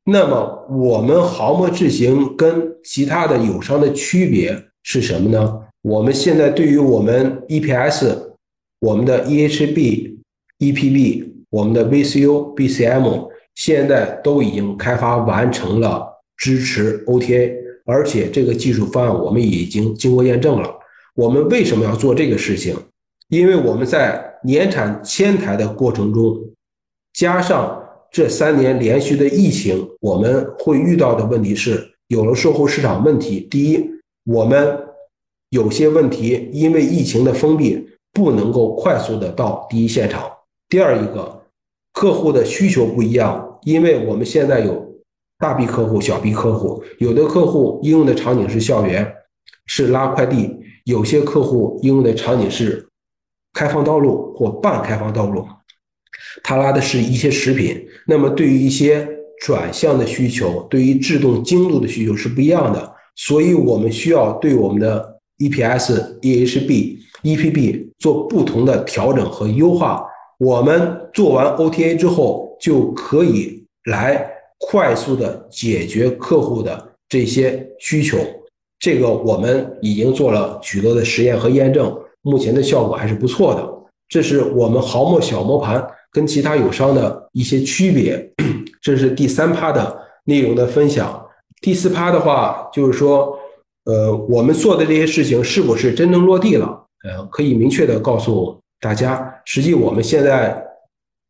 [0.04, 5.60] 那么我们毫末智行跟其他的友商的区别是什么呢？
[5.82, 8.30] 我们现在对于我们 EPS。
[8.80, 10.16] 我们的 EHB、
[10.58, 16.02] EPB、我们的 VCU、BCM 现在都已经开发完成了
[16.38, 17.52] 支持 OTA，
[17.84, 20.70] 而且这个技术方案我们已经经过验证了。
[21.14, 22.74] 我们为什么要做这个事情？
[23.30, 26.38] 因为我们在年产千台的过程中，
[27.14, 33.40] 加上这三年连续的疫情，我们会遇到的问题是，有了售后市场问题。
[33.50, 33.90] 第一，
[34.26, 34.78] 我们
[35.48, 37.88] 有些问题因为疫情的封闭。
[38.12, 40.28] 不能够快速的到第一现场。
[40.68, 41.42] 第二一个，
[41.92, 44.84] 客户的需求不一样，因为我们现在有
[45.38, 49.14] 大 B 客户、小 B 客户，有的客户应用的场景是校园，
[49.66, 52.84] 是拉快递；有些客户应用的场景是
[53.52, 55.46] 开放道路或半开放道路，
[56.42, 57.84] 他拉的是一些食品。
[58.06, 59.08] 那么对于一些
[59.40, 66.98] 转向的需求，对于制动精度的需求是不一样的，所以我们需要对我们的 EPS、EHB。
[67.22, 70.02] EPB 做不同的调整和优化，
[70.38, 74.26] 我们做完 OTA 之后，就可以来
[74.58, 78.16] 快速的解决客户的这些需求。
[78.78, 83.68] 这个我们已经做了许多的实验和验证，目前的效果还是不错的。
[84.08, 88.32] 这是我们毫末小磨盘跟其他友商的一些区别。
[88.82, 91.24] 这是第三趴的内容的分享。
[91.60, 93.38] 第四趴的话，就是说，
[93.84, 96.66] 呃，我们做的这些事情是不是真正落地了？
[97.04, 100.60] 呃，可以明确的告诉大家，实际我们现在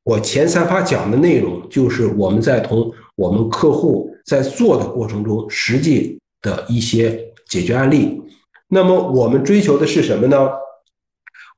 [0.05, 8.23] 我前三趴讲的内容，就是我们在同我们客户在做的过程中实际的一些解决案例。
[8.69, 10.49] 那么我们追求的是什么呢？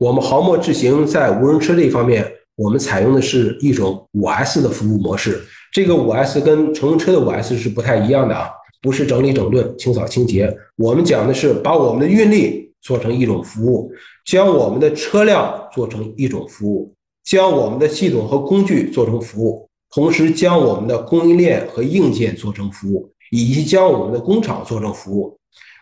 [0.03, 5.41] 我们毫末智行在无人车这一方面，我们采用的是一种五 S 的服务模式。
[5.73, 8.51] 这个五 S 跟乘用车的五 S 是不太一样的啊，
[8.83, 12.61] 不是整理整顿、清扫清洁，我们讲的是把我们的运力。
[12.83, 13.93] 做成一种服务，
[14.27, 16.93] 将我们的车辆做成一种服务，
[17.25, 25.33] 将我们的系统和工具做成服务，同时将我们的供应链和硬件做成服务，以及将我们的工厂做成服务。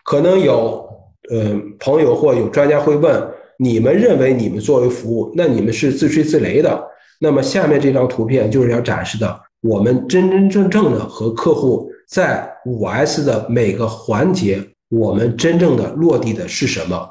[0.05, 0.87] 可能有
[1.31, 3.19] 呃朋友或有专家会问：
[3.63, 6.83] 你们认为你们作为服务，那你们是自吹自擂的？
[7.19, 14.59] 那么下面这张图片就是要展示的，我们真真正正的和客户在五 S 的每个环节。
[14.89, 17.07] 我们真正的落地的是什么？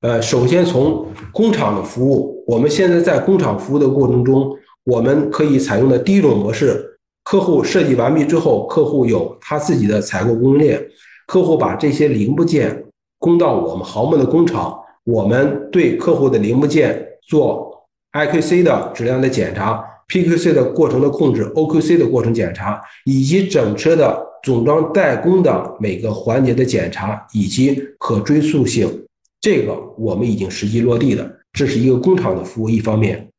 [0.00, 4.50] 呃，首先从工厂的服务，我们现在在工厂服务的过程中，
[4.84, 10.84] 我们可以采用的第一种模式，客户设计完毕之后，客户有他自己的采购供应链，
[11.28, 12.84] 客户把这些零部件
[13.18, 24.32] 供到我们豪门的工厂，我们对客户的零部件做 IQC 的质量的检查，PQC 的过程的控制，OQC 的过程检查，以及整车的。
[24.42, 29.06] 总装代工的每个环节的检查以及可追溯性，
[29.40, 31.24] 这个我们已经实际落地了。
[31.52, 33.30] 这是一个工厂的服务一方面，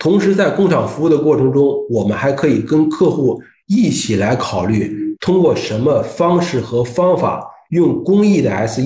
[0.00, 8.82] 同时在工厂服务的过程中，我们还可以跟客户一起来考虑，通过什么方式和方法，用工艺的 SE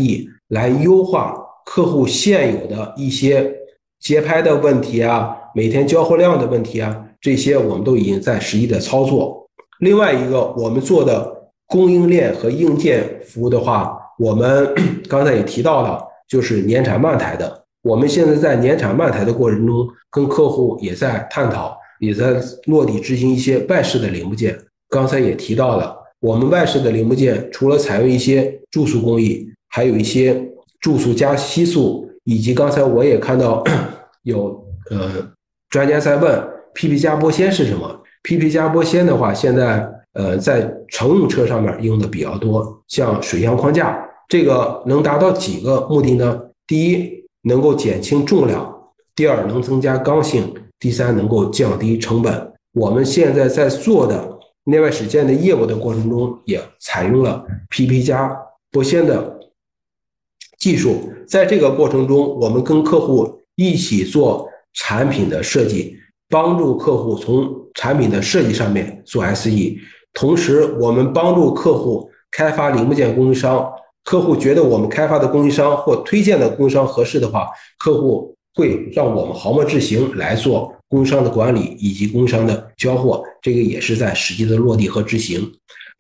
[0.49, 3.53] 来优化客户现有的一些
[4.01, 9.49] 节拍的问题啊，每天交货量的问题啊，这些我们都已经在实际的操作。
[9.81, 14.73] 另外一个，我们做的供应链和硬件服务的话，我们
[15.09, 17.65] 刚才也提到了，就是年产慢台的。
[17.83, 24.57] 我们现在在年产慢台的过程中，跟客户也在探讨，也在落地执行一些外饰的零部件。
[24.89, 30.41] 刚才也提到了，我们外饰的零部件除了采用一些注塑工艺，还有一些
[30.85, 33.65] 注塑加吸塑，以及刚才我也看到
[34.25, 35.27] 有呃
[35.71, 46.39] 专家在问 PP 加玻纤是什么？PP 加玻纤的话，现在呃在乘用车上面用的比较多，像水箱框架，这个能达到几个目的呢？
[46.67, 48.63] 第一，能够减轻重量；
[49.17, 50.43] 第二，能增加刚性；
[50.79, 52.53] 第三，能够降低成本。
[52.75, 54.23] 我们现在在做的
[54.65, 58.31] 内外使件的业务的过程中，也采用了 PP 加
[58.71, 59.34] 玻纤的
[60.59, 61.11] 技术。
[61.27, 65.97] 在这个过程中，我们跟客户一起做产品的设计，
[66.29, 69.51] 帮助客户从产品的设计上面做 SE，
[70.13, 73.69] 同时我们帮助客户开发零部件供应商。
[74.05, 85.51] 客户觉得我们开发的供应商或推荐的供应商合适的话，客户会让我们豪墨智行来做供应商的管理以及供应商的交货，这个也是在实际的落地和执行。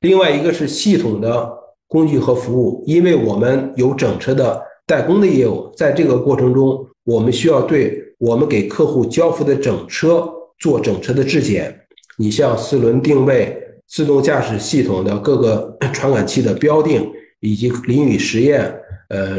[0.00, 1.50] 另外一个是系统的
[1.88, 11.80] 工具和服务，因为我们有整车的代工的业务，在这个过程中，我们需要对我们给客户交付的整车做整车的质检。
[12.18, 13.56] 你像四轮定位、
[13.88, 17.10] 自动驾驶系统的各个 传感器的标定。
[17.40, 18.74] 以及淋雨实验，
[19.10, 19.36] 呃，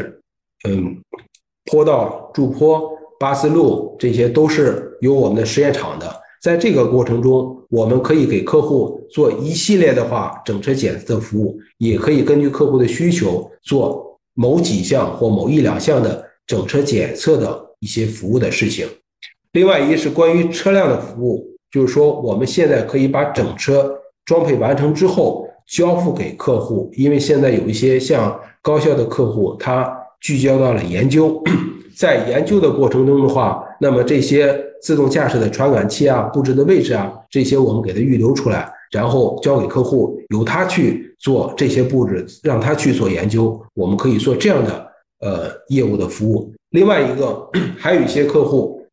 [0.68, 0.96] 嗯，
[1.64, 6.08] 坡道、驻坡、八字路，这些都是有我们的实验场的。
[6.40, 18.86] 在这个过程中，我们可以给客户做一系列的话整车检测服务，也可以根据客户的需求做某几项或某一两项的整车检测的一些服务的事情。
[19.52, 23.92] 另外一是关于车辆的服务，就是说我们现在可以把整车
[24.24, 25.44] 装配完成之后。
[25.68, 31.42] 交付给客户，因为现在有一些像高校的客户，他聚焦到了研究，
[31.98, 46.52] 在研究的过程中的话，那么这些自动驾驶的传感器啊、布置的位置啊，这些我们给它预留出来，然后交给客户，由他去做这些布置，让他去做研究，我们可以做这样的呃业务的服务。
[46.70, 48.86] 另外一个，还有一些客户，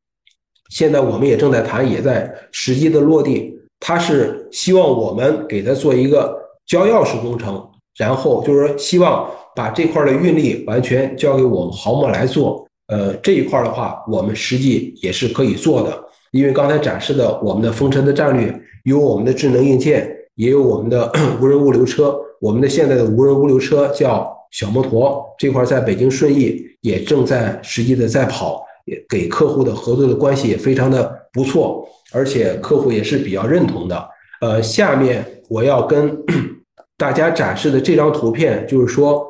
[0.70, 6.42] 现在我们也正在谈，也在实际的落地，他是希望我们给他做一个。
[6.66, 7.62] 交钥匙工程，
[7.98, 12.63] 然后就是说希望把这块的运力完全交给我们豪墨来做。
[12.88, 22.16] 呃，这一块的话，我们实际也是可以做的，因为刚才展示的我们的风车的战略，有我们的智能硬件，也有我们的 无人物流车。
[22.42, 34.10] 我们的现在的无人物流车叫小摩托，这块在北京顺义也正在实际的在跑，也给客户的合作的关系也非常的不错，而且客户也是比较认同的。
[34.42, 36.22] 呃，下面我要跟
[36.98, 39.26] 大家展示的这张图片，就是说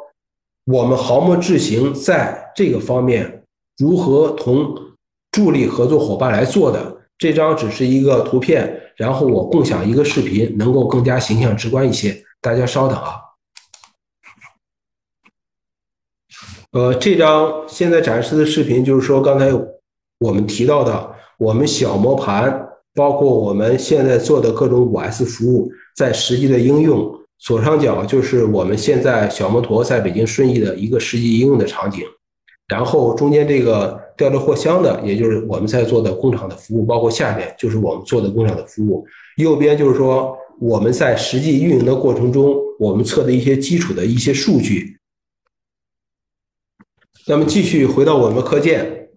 [0.66, 3.43] 我们豪墨智行在这个方面
[3.78, 4.76] 如何同
[5.32, 6.98] 助力合作伙伴来做的。
[7.18, 12.24] 这张只是一个图片，然后我共享一个视频，能够更加形象直观一些。
[12.42, 13.16] 大家稍等啊。
[16.72, 19.52] 呃，这张现在展示的视频，就是说刚才
[20.20, 22.70] 我们提到的，我们小磨盘。
[22.96, 32.06] 包括我们现在做的各种五 S 服务，在实际的应用，左上角就是我们现在小摩托在北京顺义的一个实际应用的场景，
[32.68, 39.06] 然后中间这个吊着货箱的，也就是我们在做的工厂的服务，包括下面就是我们做的工厂的服务，
[39.38, 44.98] 右边就是说我们在实际运营的过程中，我们测的一些基础的一些数据。
[47.28, 49.10] 那么继续回到我们课件，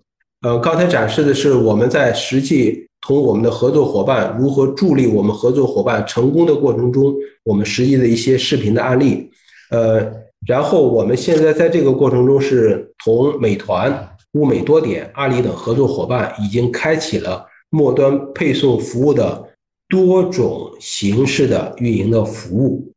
[0.43, 2.85] 呃，刚才展示的是我们在实际。
[3.03, 9.31] 同我们的合作伙伴如何助力我们合作伙伴成功的过程中，我们实际的一些视频的案例，
[9.71, 10.01] 呃，
[10.47, 19.57] 然后我们现在在这个过程中是同美团、物美多点、阿里等合作伙伴已经开启了末端配送服务的
[19.89, 22.93] 多种形式的运营的服务。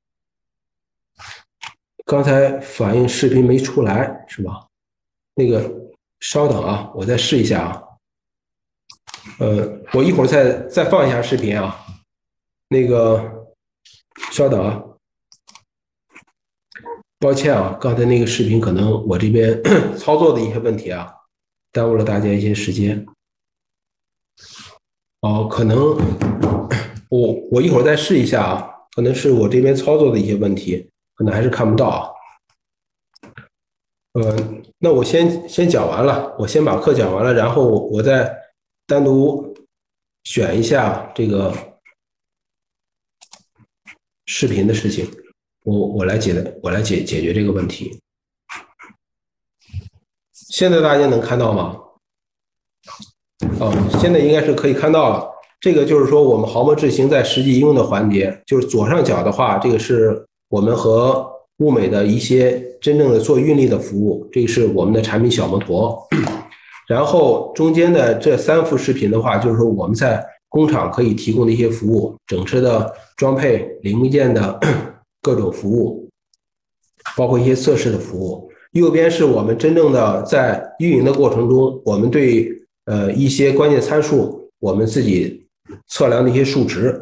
[2.06, 4.68] 刚才反映视频没出来是吧？
[5.36, 5.72] 那个
[6.20, 7.84] 稍等啊，我再试一下啊。
[9.40, 11.86] 呃，我一会儿再再放一下视频啊，
[12.68, 13.48] 那个
[14.32, 14.84] 稍等啊，
[17.20, 19.62] 抱歉啊，刚才那个视频可能我这边
[19.98, 21.14] 操作的一些问题啊，
[21.72, 23.06] 耽误了大家一些时间。
[25.22, 25.78] 哦，可能
[27.12, 32.10] 我我一会儿再试一下啊，可能是我这边操作的一些问题，可能还是看不到啊。
[34.14, 34.36] 呃，
[34.80, 38.38] 那我先先讲完了，我先把课讲完了，然后我再。
[38.90, 39.56] 单独
[40.24, 41.54] 选一下这个
[44.26, 45.08] 视频的事情，
[45.70, 48.00] 我我来解的，我来解解决这个问题。
[50.34, 51.76] 现在大家能看到吗？
[53.60, 55.30] 哦，现在应该是可以看到了。
[55.62, 66.02] 这个就是说我们毫模智行在实际应用的环节，就是左上角的话，这个是我们和物美的一些真正的做运力的服务，这个是我们的产品小摩托。
[66.88, 74.60] 然后中间的这三幅视频的话，就是说我们在工厂可以提供的一些服务，整车的装配零部件的
[75.22, 76.10] 各种服务，
[77.18, 78.50] 包括一些测试的服务。
[78.72, 82.48] 右边是我们真正的在运营的过程中，我们对
[82.86, 85.48] 呃一些关键参数，我们自己
[85.88, 87.00] 测量的一些数值。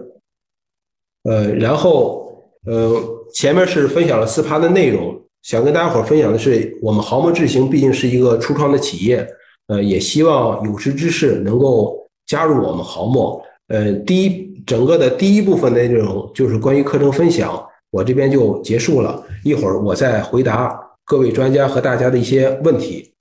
[1.24, 2.96] 呃，然后呃
[3.34, 9.28] 前面是分享了四趴的内容，想跟大家伙分享的是，我们豪模智行毕竟是一个初创的企业。
[9.68, 13.44] 呃，也希望有识之士能够加入我们豪墨。
[13.68, 17.62] 呃，第一，整个的第一部分的内容就是关于课程分享，
[17.98, 19.26] 我这边就结束了。
[19.44, 23.16] 一会儿我再回答各位专家和大家的一些问题。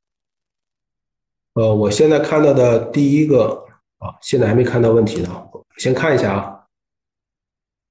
[1.54, 3.64] 呃，我现在看到的第一个
[3.96, 5.30] 啊，现在还没看到问题呢，
[5.78, 6.60] 先看一下啊。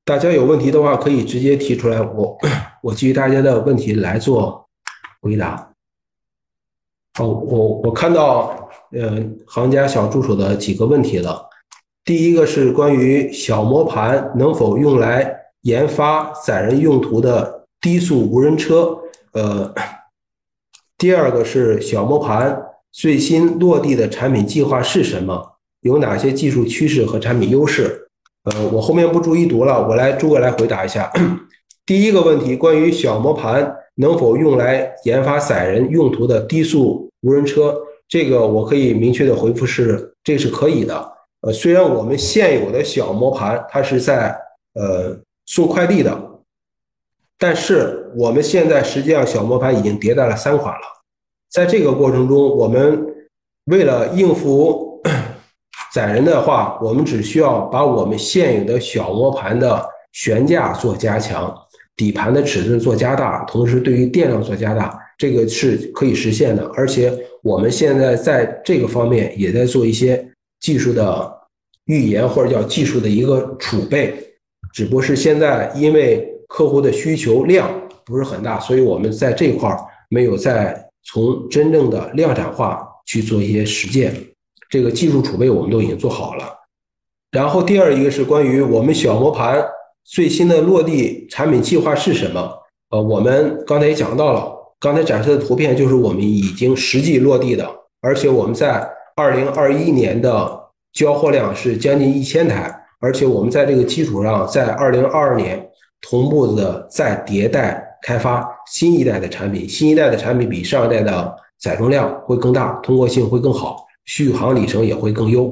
[0.04, 2.38] 大家有问题的话可以直接提出来，我
[2.84, 4.70] 我基于大家的问题来做
[5.22, 5.74] 回答。
[7.18, 11.50] 哦，我我看到，呃，行家小助手的几个问题了。
[12.04, 18.98] 第一个是关于小磨盘能否用来研发载人用途的低速无人车？
[19.34, 19.74] 呃，
[20.96, 25.58] 第二个是小磨盘最新落地的产品计划是什么？
[25.82, 28.08] 有哪些技术趋势和产品优势？
[28.44, 31.12] 呃，我后面不逐一读了，我来逐个来回答一下。
[31.84, 33.76] 第一个问题，关于小磨盘。
[33.98, 37.74] 能否用来研发载人用途的低速无人车？
[38.10, 41.14] 这个我可以明确的回复是，这是可以的。
[41.40, 44.38] 呃，虽然我们现有的小磨盘它是在
[44.74, 46.40] 呃送快递的，
[47.38, 50.82] 但是我们现在实际上小磨盘已经迭代了三款了。
[51.52, 53.06] 在这个过程中，我们
[53.66, 55.02] 为了应付
[55.94, 61.56] 载人的话，我们只需要把我们现有的小磨盘的悬架做加强。
[61.98, 66.70] 底盘的尺寸做加大，同时对于电量做加大，这个是可以实现的。
[66.76, 70.30] 而且我们现在在这个方面也在做一些
[70.60, 71.34] 技术的
[71.86, 74.25] 预研，或者叫技术的一个储备。
[74.76, 77.72] 只不过是现在因为客户的需求量
[78.06, 84.14] 不是很大，所以我们在这块儿没有再从真正的量产化去做一些实践。
[84.70, 86.44] 这个技术储备我们都已经做好了。
[87.32, 89.66] 然后第二一个是关于我们小磨盘。
[90.04, 92.52] 最新的落地产品计划是什么？
[92.90, 97.68] 呃，我们刚才也讲到了，刚才展示的图片就是我们已经实际落地的，
[98.02, 100.60] 而且我们在二零二一年的
[100.94, 105.70] 交货量是将近一千台，而且我们在这个基础上，在二零二二年
[106.02, 115.52] 同步的再迭代开发新一代的产品，新一代的产品比上一代的载重量会更大，通过性会更好，续航里程也会更优。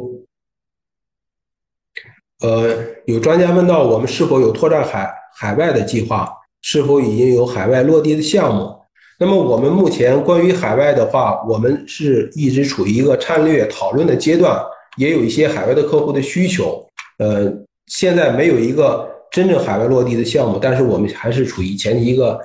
[2.41, 2.75] 呃，
[3.05, 6.29] 有专家问到我们是否有拓展海海外的计划，
[6.61, 8.75] 是否已经有海外落地的项目？
[9.19, 14.61] 那么我们目前关于海外的话，我们是一直处于一个战略讨论的阶段，
[14.97, 16.85] 也有一些海外的客户的需求。
[17.17, 17.51] 呃，
[17.87, 22.39] 现在没有一个真正海外落地的项目，但是我们还是处于前期一个，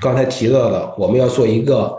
[0.00, 1.96] 刚才提到的，我们要做一个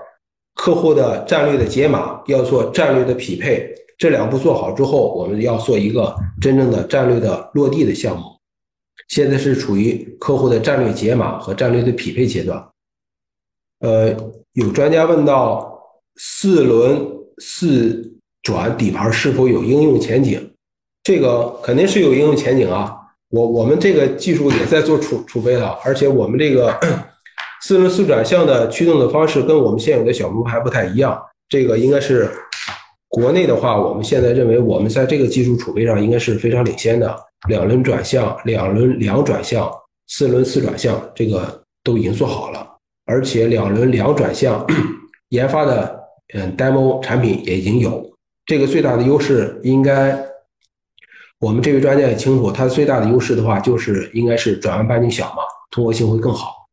[0.56, 3.74] 客户的战略的解码，要做战略的匹配。
[3.98, 8.24] 这两步做好之后，我们要做一个真正的战略的落地的项目。
[9.10, 12.66] 现在是处于客户的战略解码和战略的匹配阶段。
[13.80, 14.16] 呃，
[14.54, 15.82] 有专家问到
[16.16, 17.06] 四轮
[17.40, 20.49] 四转底盘是否有应用前景？
[21.04, 22.96] 这个肯定是有应用前景啊。
[23.30, 26.76] 我我们这个技术也在做储储备了，而且我们这个
[27.62, 32.30] 四轮四转向的驱动的方式跟我们现有的小摩还不太一样，这个应该是。
[33.12, 37.20] 国内的话，我们现在认为我们在这个技术储备上应该是非常领先的。
[37.48, 39.68] 两轮转向、两轮两转向、
[40.06, 42.64] 四轮四转向，这个都已经做好了。
[43.08, 44.64] 而且两轮两转向
[45.30, 46.00] 研发的
[46.36, 48.08] 嗯 demo 产品也已经有。
[48.46, 50.16] 这个最大的优势应该，
[51.40, 56.68] 我们这位专家也清楚，它最大的优势的话就是应该是转弯半径小嘛，通过性会更好。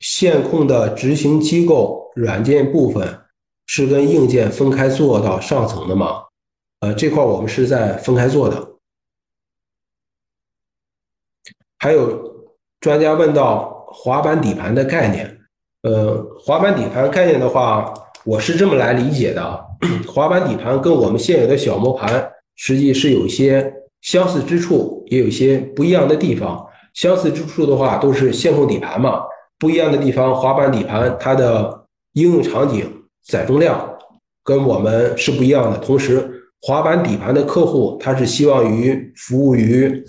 [0.00, 3.16] 线控的执行机构软件部分。
[3.72, 6.24] 是跟硬件分开做到上层的吗？
[6.80, 8.68] 呃，这块我们是在分开做的。
[11.78, 12.50] 还有
[12.80, 15.40] 专家问到滑板底盘的概念，
[15.82, 19.64] 呃，滑板底盘概念的话，我是这么来理解的：
[20.12, 22.28] 滑板底盘跟我们现有的小磨盘
[22.62, 26.62] 实际是有一些相似之处，也有一些不一样的地方。
[26.92, 29.22] 相似之处的话，都是线控底盘嘛；
[29.58, 32.84] 不一样的地方，滑板底盘它的应用场景。
[33.26, 33.96] 载重量
[34.42, 36.28] 跟我们是不一样的，同时
[36.60, 40.04] 滑板底盘的客户，他是希望于服务于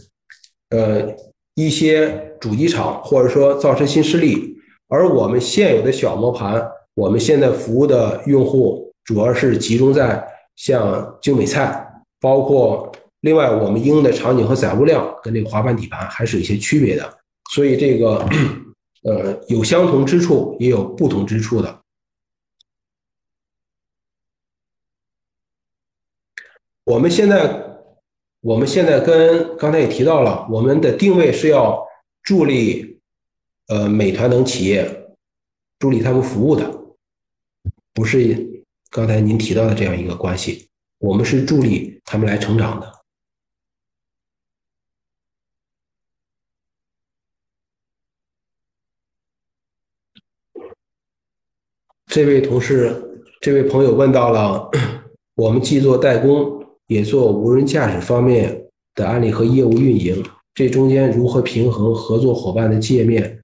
[0.72, 1.08] 呃
[1.56, 4.56] 一些主机厂或者说造车新势力，
[4.89, 6.62] 而我们现有的小磨盘，
[6.95, 10.22] 我们现在服务的用户主要是集中在
[10.56, 11.86] 像精美菜，
[12.22, 12.89] 包括
[13.22, 17.19] 另外我们应用的场景和载物量跟这个滑板底盘还是有一些区别的，
[17.51, 18.26] 所以这个
[19.03, 21.82] 呃有相同之处，也有不同之处的。
[26.84, 27.63] 我们现在，
[28.41, 31.84] 我们现在跟刚才也提到了，我们的定位是要
[32.24, 32.99] 助力，
[33.67, 35.13] 呃，美团等企业，
[35.80, 36.69] 助力他们服务的，
[37.93, 40.70] 不是刚才您提到的这样一个关系。
[41.02, 43.02] 我们是助力他们来成长的。
[52.06, 54.70] 这位同事，这位朋友问到了，
[55.36, 56.62] 我们既做代工。
[56.88, 60.22] 也做无人驾驶方面的案例和业务运营，
[60.54, 63.41] 这中间如何平衡合作伙伴的界面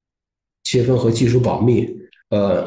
[0.64, 1.88] 切分和技术保密？
[2.28, 2.66] 呃，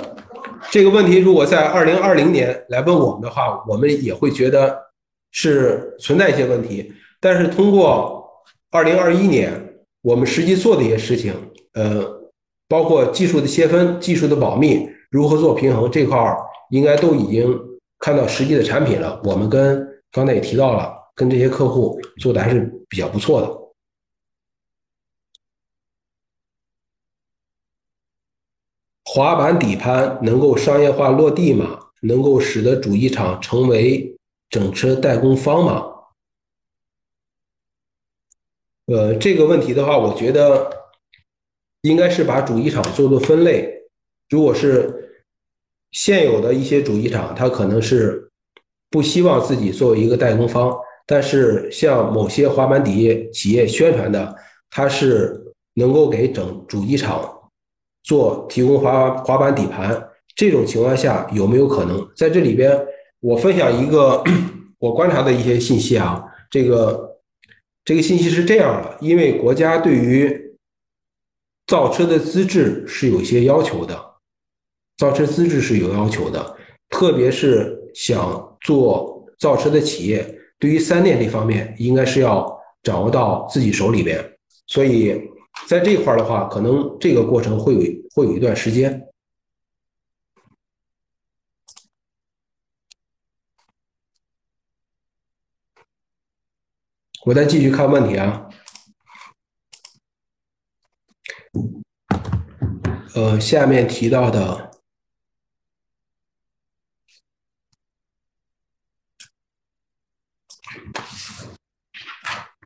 [0.70, 4.78] 这个问题如果在二零二零年来问我们的话，我们也会觉得
[5.32, 6.92] 是存在一些问题。
[7.20, 8.24] 但是通过
[8.70, 9.52] 二零二一年
[10.02, 11.34] 我们实际做的一些事情，
[11.74, 12.04] 呃，
[12.68, 16.38] 包括技术的切分、技术的保密，如何做平衡这块儿，
[16.70, 17.52] 应该都已经
[17.98, 19.20] 看到实际的产品了。
[19.24, 23.59] 我们跟刚才也提到了，跟这些客户做的还是比较不错的。
[29.04, 31.78] 滑板底盘能够商业化落地吗？
[32.02, 34.16] 能够使得主机厂成为
[34.48, 35.84] 整车代工方吗？
[38.86, 40.70] 呃，这个问题的话，我觉得
[41.82, 43.72] 应该是把主机厂做做分类。
[44.28, 45.24] 如果是
[45.90, 48.26] 现有的一些主机厂，它可能是。
[48.92, 50.76] 不希望自己作为一个代工方，
[51.06, 54.34] 但是像某些滑板底业企业宣传的，
[54.68, 57.39] 它是能够给整主机厂
[58.02, 60.08] 做提供滑滑板底盘。
[60.34, 62.78] 这种情况下有没有可能在这里边？
[63.20, 64.22] 我分享一个
[64.78, 67.18] 我观察的一些信息啊，这个
[67.84, 70.56] 这个信息是这样的：因为国家对于
[71.66, 73.98] 造车的资质是有些要求的，
[74.96, 76.56] 造车资质是有要求的，
[76.88, 77.76] 特别是。
[77.92, 80.24] 想做造车的企业，
[80.60, 82.48] 对于三电这方面，应该是要
[82.84, 84.24] 掌握到自己手里边。
[84.68, 85.20] 所以
[85.68, 87.80] 在这块儿的话，可能这个过程会有
[88.14, 89.08] 会有一段时间。
[97.24, 98.48] 我再继续看问题啊。
[103.14, 104.70] 呃，下面提到的。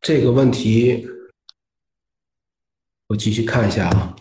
[0.00, 1.08] 这个问题，
[3.14, 4.16] 我继续看一下啊。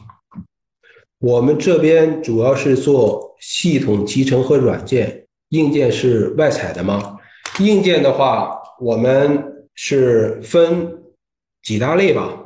[1.20, 7.18] 我们这边主要是做系统集成和软件，硬件是外采的吗？
[7.60, 10.96] 硬件的话，我们是分
[11.64, 12.38] 几大类吧。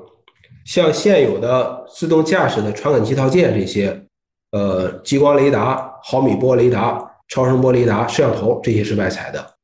[0.65, 4.05] 像现有的自动驾驶的传感器套件这些，
[4.51, 9.55] 呃，激光雷达、毫米波雷达、超声波雷达、摄像头这些是外采的。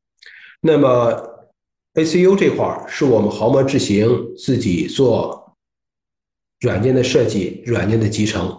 [0.59, 1.47] 那么
[1.93, 5.42] ACU 这块儿是我们豪摩智行自己做
[6.63, 8.57] 软件的设计、软件的集成，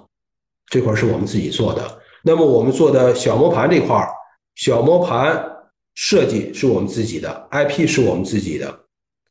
[0.67, 1.83] 这块是我们自己做的。
[2.23, 4.07] 那么我们做的小磨盘这块，
[4.57, 5.43] 小磨盘
[5.95, 8.81] 设计是我们自己的，IP 是我们自己的，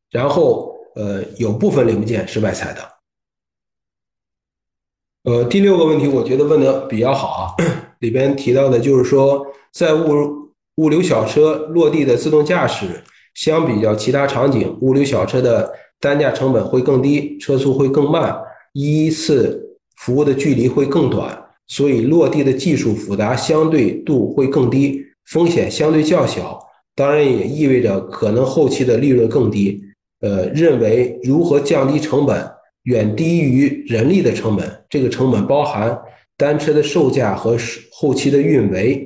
[0.09, 2.81] 然后呃有部分零部件是外采的。
[5.25, 7.55] 呃，第六个问题我觉得问的比较好啊，
[7.99, 13.03] 里边提到的就是说在物物流小车落地的自动驾驶。
[13.35, 18.31] 相比较其他场景，物流小车的单价成本会更低，车速会更慢，
[18.73, 26.59] 依次服务的距离会更短，所以落地的技术复杂相对度会更低，风险相对较小。
[26.95, 29.81] 当然也意味着可能后期的利润更低。
[30.21, 32.49] 呃，认为如何降低成本，
[32.83, 34.83] 远低于人力的成本。
[34.89, 35.99] 这个成本包含
[36.37, 37.57] 单车的售价和
[37.91, 39.05] 后期的运维，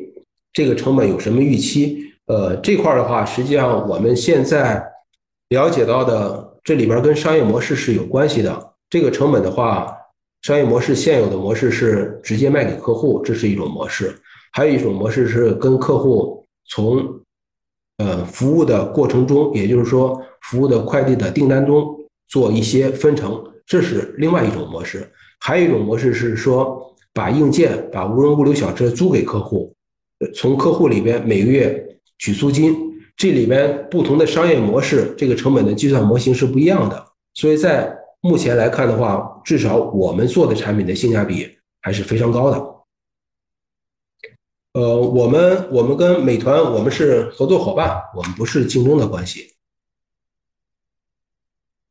[0.53, 2.03] 这个成本有什么预期？
[2.27, 4.83] 呃，这块的话，实际上我们现在
[5.49, 8.73] 了解到的，这里边跟商业模式是有关系的。
[8.89, 9.91] 这个成本的话，
[10.41, 14.09] 商业模式现有的模式是直接卖给客户，这是一种模式；
[14.51, 17.21] 还有一种模式是跟客户从
[17.97, 21.95] 呃服务的过程中，也就是说服务的快递的订单中
[22.27, 25.09] 做一些分成，这是另外一种模式。
[25.39, 29.73] 还有一种模式是说，把硬件、把无人物流小车租给客户，
[30.35, 31.83] 从客户里边每个月。
[32.19, 32.75] 取租金，
[33.15, 37.05] 这里边不同的商业模式，这个成本的计算模型是不一样的。
[37.35, 42.75] 所以在目前来看的话，至少我们做的产品的性价比还是非常高的。
[44.73, 49.53] 呃，我们我们跟美团我们是合作伙伴，我们不是竞争的关系。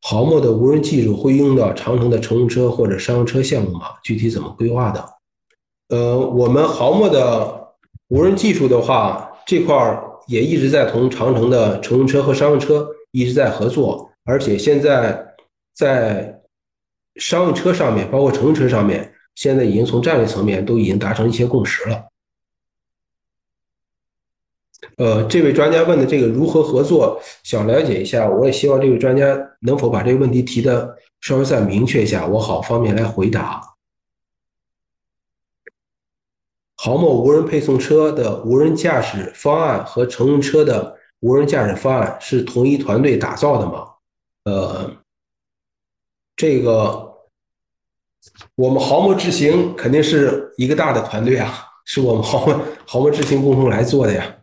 [0.02, 3.86] 豪墨的无人技术会用到长城的乘用车或者商用车项目吗？
[4.04, 5.04] 具体怎么规划的？
[5.88, 7.72] 呃，我们豪墨的
[8.08, 15.34] 无人技术的话，这块儿也一直在同长城的乘用车和商用车一直在合作，而且现在
[15.76, 16.40] 在
[17.16, 22.06] 商用车上面，包括乘用车上面，现在已经从战略层面都已经达成一些共识了。
[24.96, 33.60] 呃，这位专家问的这个如何合作，想了解一下，我也希望这位专家能否把这个问题提的稍微再明确一下，我好方便来回答。
[36.76, 43.88] 豪墨无人配送车的无人驾驶方案和乘用车的无人驾驶方案是同一团队打造的吗？
[44.44, 44.96] 呃，
[46.36, 47.14] 这个
[48.54, 54.36] 我们豪墨智行肯定是一个大的团队啊，是我们豪墨豪墨智行共同来做的呀。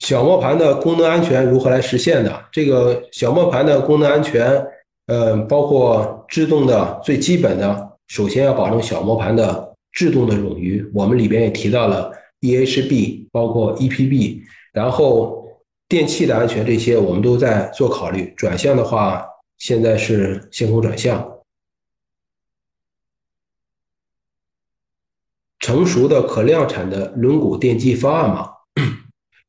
[0.00, 2.44] 小磨盘的功能安全如何来实现的？
[2.50, 4.66] 这个小磨盘的功能安全，
[5.06, 10.84] 呃，包括制动的最基本的，首先要保证小磨盘的制动的冗余。
[10.94, 12.10] 我们里边也提到了
[12.40, 14.40] EHB，包括 EPB，
[14.72, 15.46] 然后
[15.86, 18.32] 电器的安全这些我们都在做考虑。
[18.36, 19.24] 转向的话，
[19.60, 21.38] 现在是线控转向。
[25.60, 28.50] 成熟的可量产的轮毂电机方案吗？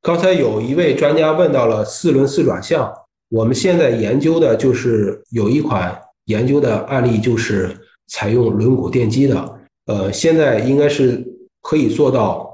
[0.01, 2.93] 刚才有一位专家问到了四轮四转向，
[3.29, 11.25] 我们现在研究的就是有一款研究的案例，就是采用轮毂电机的，呃，现在应该是
[11.61, 12.51] 可以做到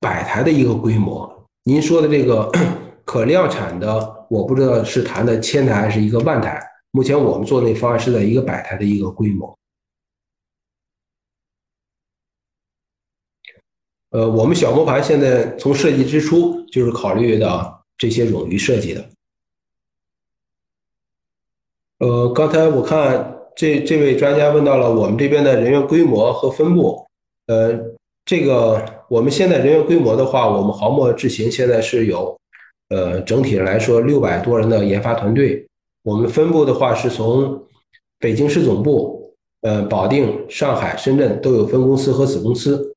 [0.00, 1.46] 百台的一个规模。
[1.64, 2.50] 您说的这个
[3.04, 6.64] 可量产的，我不知道是谈的千台还是一个万台。
[6.92, 9.58] 目前我们做那方案是在一个百台的一个规模。
[14.10, 19.04] 呃，我们小磨盘现在从设计之初就是考虑到这些冗余设计的。
[21.98, 27.04] 呃，刚才我看这这位专家问到了我们这边的人员规模和分布。
[27.46, 27.76] 呃，
[28.24, 32.39] 这个我们现在人员规模的话，我们豪墨智行现在是有，
[32.90, 35.66] 呃，整体来说六百多人的研发团队。
[36.02, 37.66] 我们分布的话是从
[38.18, 42.94] 北京市总部、呃，保定、上海、深圳都有分公司和子公司。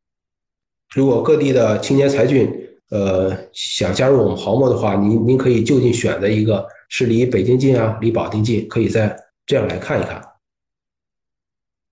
[0.94, 2.52] 如果各地的青年才俊，
[2.92, 9.16] 呃，想加入我们豪墨的话，您您可以就近选择一个是离北京近啊，离保定近，可以再
[9.46, 10.22] 这样来看一看。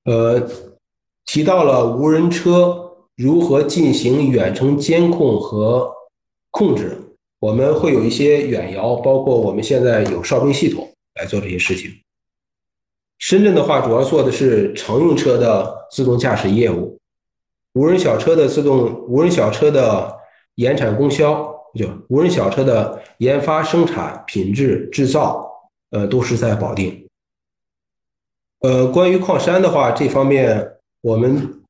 [0.06, 0.47] 呃，
[1.26, 5.91] 提到了无人车如何进行远程监控和
[6.52, 6.97] 控制，
[7.42, 11.89] 我们会有一些远遥，包括我们现在有哨兵系统来做这些事情。
[13.18, 17.00] 深圳的话，主要做的是乘用车的自动驾驶业务。
[17.74, 20.16] 无人小车的自动无人小车的
[20.56, 25.52] 研产供销，就无人小车的研发、生产、品质、制造，
[25.89, 27.08] 呃，都是在保定。
[28.60, 31.61] 呃，关于矿山的话，这方面我们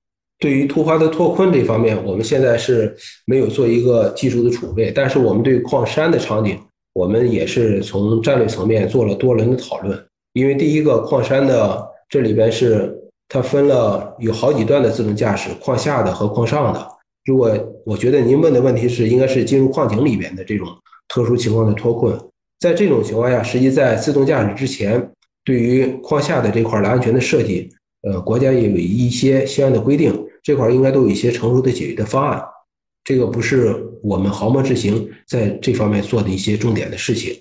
[0.42, 2.94] 对于突发的脱困这方面，我们现在是
[3.26, 6.60] 没有做一个技术的储备，但是我们对矿山的场景，
[6.94, 9.98] 我们也是从战略层面做了多轮的讨论。
[10.34, 12.98] 因为第一个矿山的这里边是。
[13.34, 16.86] 它分了有好几段的自动驾驶，矿下的和矿上的。
[17.24, 17.50] 如果
[17.86, 20.68] 我觉得您问的问题是应该是进入矿井里边的这种
[21.08, 22.14] 特殊情况的脱困，
[22.60, 25.10] 在这种情况下，实际在自动驾驶之前，
[25.46, 27.70] 对于矿下的这块的安全的设计，
[28.02, 30.14] 呃，国家也有一些相应的规定，
[30.44, 32.42] 这块应该都有一些成熟的解决的方案。
[33.04, 37.36] 这个不是我们豪墨智行在这方面做的一些重点的事情。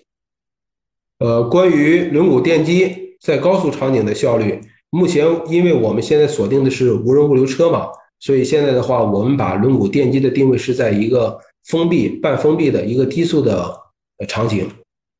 [1.18, 4.58] 呃，关于轮毂电机在高速场景的效率。
[4.88, 7.86] 目前，因为我们现在锁定的是无人物流车嘛，
[8.18, 13.78] 所以现在的话，我们把轮毂电机的定位是在一个封闭、半封闭的一个低速的
[14.26, 14.68] 场景，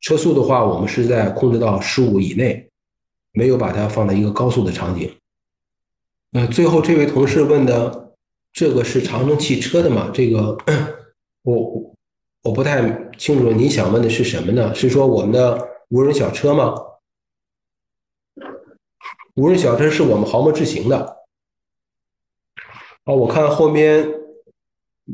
[0.00, 2.68] 车速的话，我们是在控制到十五以内，
[3.32, 5.08] 没有把它放在一个高速的场景。
[6.32, 8.14] 呃，最后这位同事问的，
[8.52, 10.10] 这个是长城汽车的吗？
[10.14, 10.56] 这个
[11.42, 11.96] 我
[12.42, 12.80] 我不太
[13.18, 14.72] 清楚，你想问的是什么呢？
[14.72, 16.74] 是说我们的无人小车吗？
[19.34, 21.16] 无人小车是我们豪墨智行的。
[23.04, 24.08] 啊，我看后面，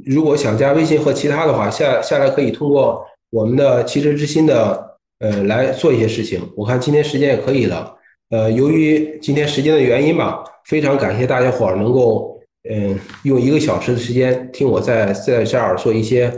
[0.04, 6.52] 如果想加微信和其他的话，下下来可以通过我们的汽车之心的呃来做一些事情。
[6.54, 7.95] 我看今天时间也可以了。
[8.30, 16.32] 呃，由于今天时间的原因吧，非常感谢大家伙儿能够嗯用一个小时的时间听我在在这儿做一些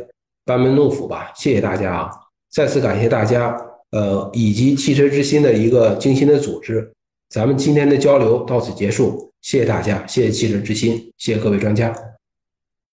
[0.45, 1.33] 班门弄斧吧。
[1.35, 2.11] 谢谢大家啊！
[2.53, 3.57] 再次感谢大家，
[3.93, 6.93] 呃，以及汽车之心的一个精心的组织。
[7.31, 11.95] 咱们今天的交流到此结束，谢谢大家，谢谢汽车之心，谢谢各位专家。